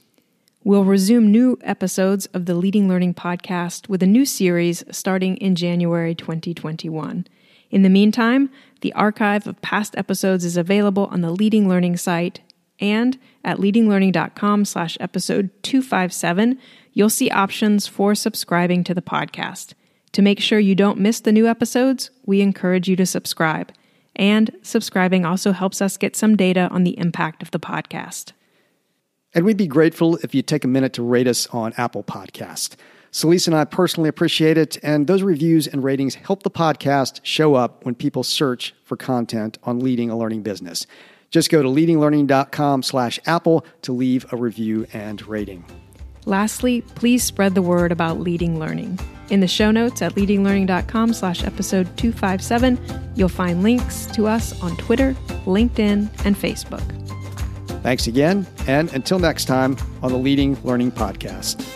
We'll 0.64 0.84
resume 0.84 1.32
new 1.32 1.58
episodes 1.62 2.26
of 2.26 2.46
the 2.46 2.54
Leading 2.54 2.88
Learning 2.88 3.14
podcast 3.14 3.88
with 3.88 4.02
a 4.02 4.06
new 4.06 4.24
series 4.24 4.84
starting 4.90 5.36
in 5.38 5.56
January 5.56 6.14
2021. 6.14 7.26
In 7.70 7.82
the 7.82 7.88
meantime, 7.88 8.50
the 8.80 8.92
archive 8.92 9.46
of 9.46 9.60
past 9.60 9.96
episodes 9.96 10.44
is 10.44 10.56
available 10.56 11.06
on 11.06 11.20
the 11.20 11.32
Leading 11.32 11.68
Learning 11.68 11.96
site 11.96 12.40
and 12.82 13.18
at 13.44 13.58
leadinglearning.com 13.58 14.64
slash 14.64 14.96
episode 15.00 15.50
257, 15.62 16.58
you'll 16.92 17.08
see 17.08 17.30
options 17.30 17.86
for 17.86 18.14
subscribing 18.14 18.84
to 18.84 18.92
the 18.92 19.00
podcast. 19.00 19.74
To 20.12 20.22
make 20.22 20.40
sure 20.40 20.58
you 20.58 20.74
don't 20.74 20.98
miss 20.98 21.20
the 21.20 21.32
new 21.32 21.46
episodes, 21.46 22.10
we 22.26 22.40
encourage 22.40 22.88
you 22.88 22.96
to 22.96 23.06
subscribe. 23.06 23.72
And 24.16 24.54
subscribing 24.62 25.24
also 25.24 25.52
helps 25.52 25.80
us 25.80 25.96
get 25.96 26.16
some 26.16 26.36
data 26.36 26.68
on 26.70 26.84
the 26.84 26.98
impact 26.98 27.42
of 27.42 27.50
the 27.50 27.60
podcast. 27.60 28.32
And 29.34 29.44
we'd 29.44 29.56
be 29.56 29.66
grateful 29.66 30.16
if 30.16 30.34
you'd 30.34 30.46
take 30.46 30.64
a 30.64 30.68
minute 30.68 30.92
to 30.94 31.02
rate 31.02 31.26
us 31.26 31.46
on 31.48 31.72
Apple 31.78 32.04
Podcast. 32.04 32.76
Celisa 33.12 33.48
and 33.48 33.56
I 33.56 33.64
personally 33.64 34.08
appreciate 34.08 34.56
it, 34.56 34.78
and 34.82 35.06
those 35.06 35.22
reviews 35.22 35.66
and 35.66 35.84
ratings 35.84 36.14
help 36.14 36.42
the 36.42 36.50
podcast 36.50 37.20
show 37.22 37.54
up 37.54 37.84
when 37.84 37.94
people 37.94 38.22
search 38.22 38.74
for 38.84 38.96
content 38.96 39.58
on 39.64 39.80
leading 39.80 40.08
a 40.08 40.16
learning 40.16 40.42
business. 40.42 40.86
Just 41.30 41.50
go 41.50 41.62
to 41.62 41.68
leadinglearning.com 41.68 42.82
slash 42.82 43.18
Apple 43.26 43.64
to 43.82 43.92
leave 43.92 44.30
a 44.32 44.36
review 44.36 44.86
and 44.92 45.26
rating. 45.26 45.64
Lastly, 46.26 46.82
please 46.82 47.22
spread 47.22 47.54
the 47.54 47.62
word 47.62 47.92
about 47.92 48.20
leading 48.20 48.58
learning. 48.58 48.98
In 49.30 49.40
the 49.40 49.48
show 49.48 49.70
notes 49.70 50.02
at 50.02 50.14
leadinglearning.com 50.14 51.14
slash 51.14 51.42
episode 51.44 51.86
257, 51.96 52.78
you'll 53.14 53.28
find 53.28 53.62
links 53.62 54.06
to 54.08 54.26
us 54.26 54.60
on 54.62 54.76
Twitter, 54.76 55.14
LinkedIn, 55.46 56.08
and 56.24 56.36
Facebook. 56.36 56.82
Thanks 57.82 58.06
again, 58.06 58.46
and 58.68 58.92
until 58.92 59.18
next 59.18 59.46
time 59.46 59.76
on 60.02 60.12
the 60.12 60.18
Leading 60.18 60.56
Learning 60.62 60.92
Podcast. 60.92 61.66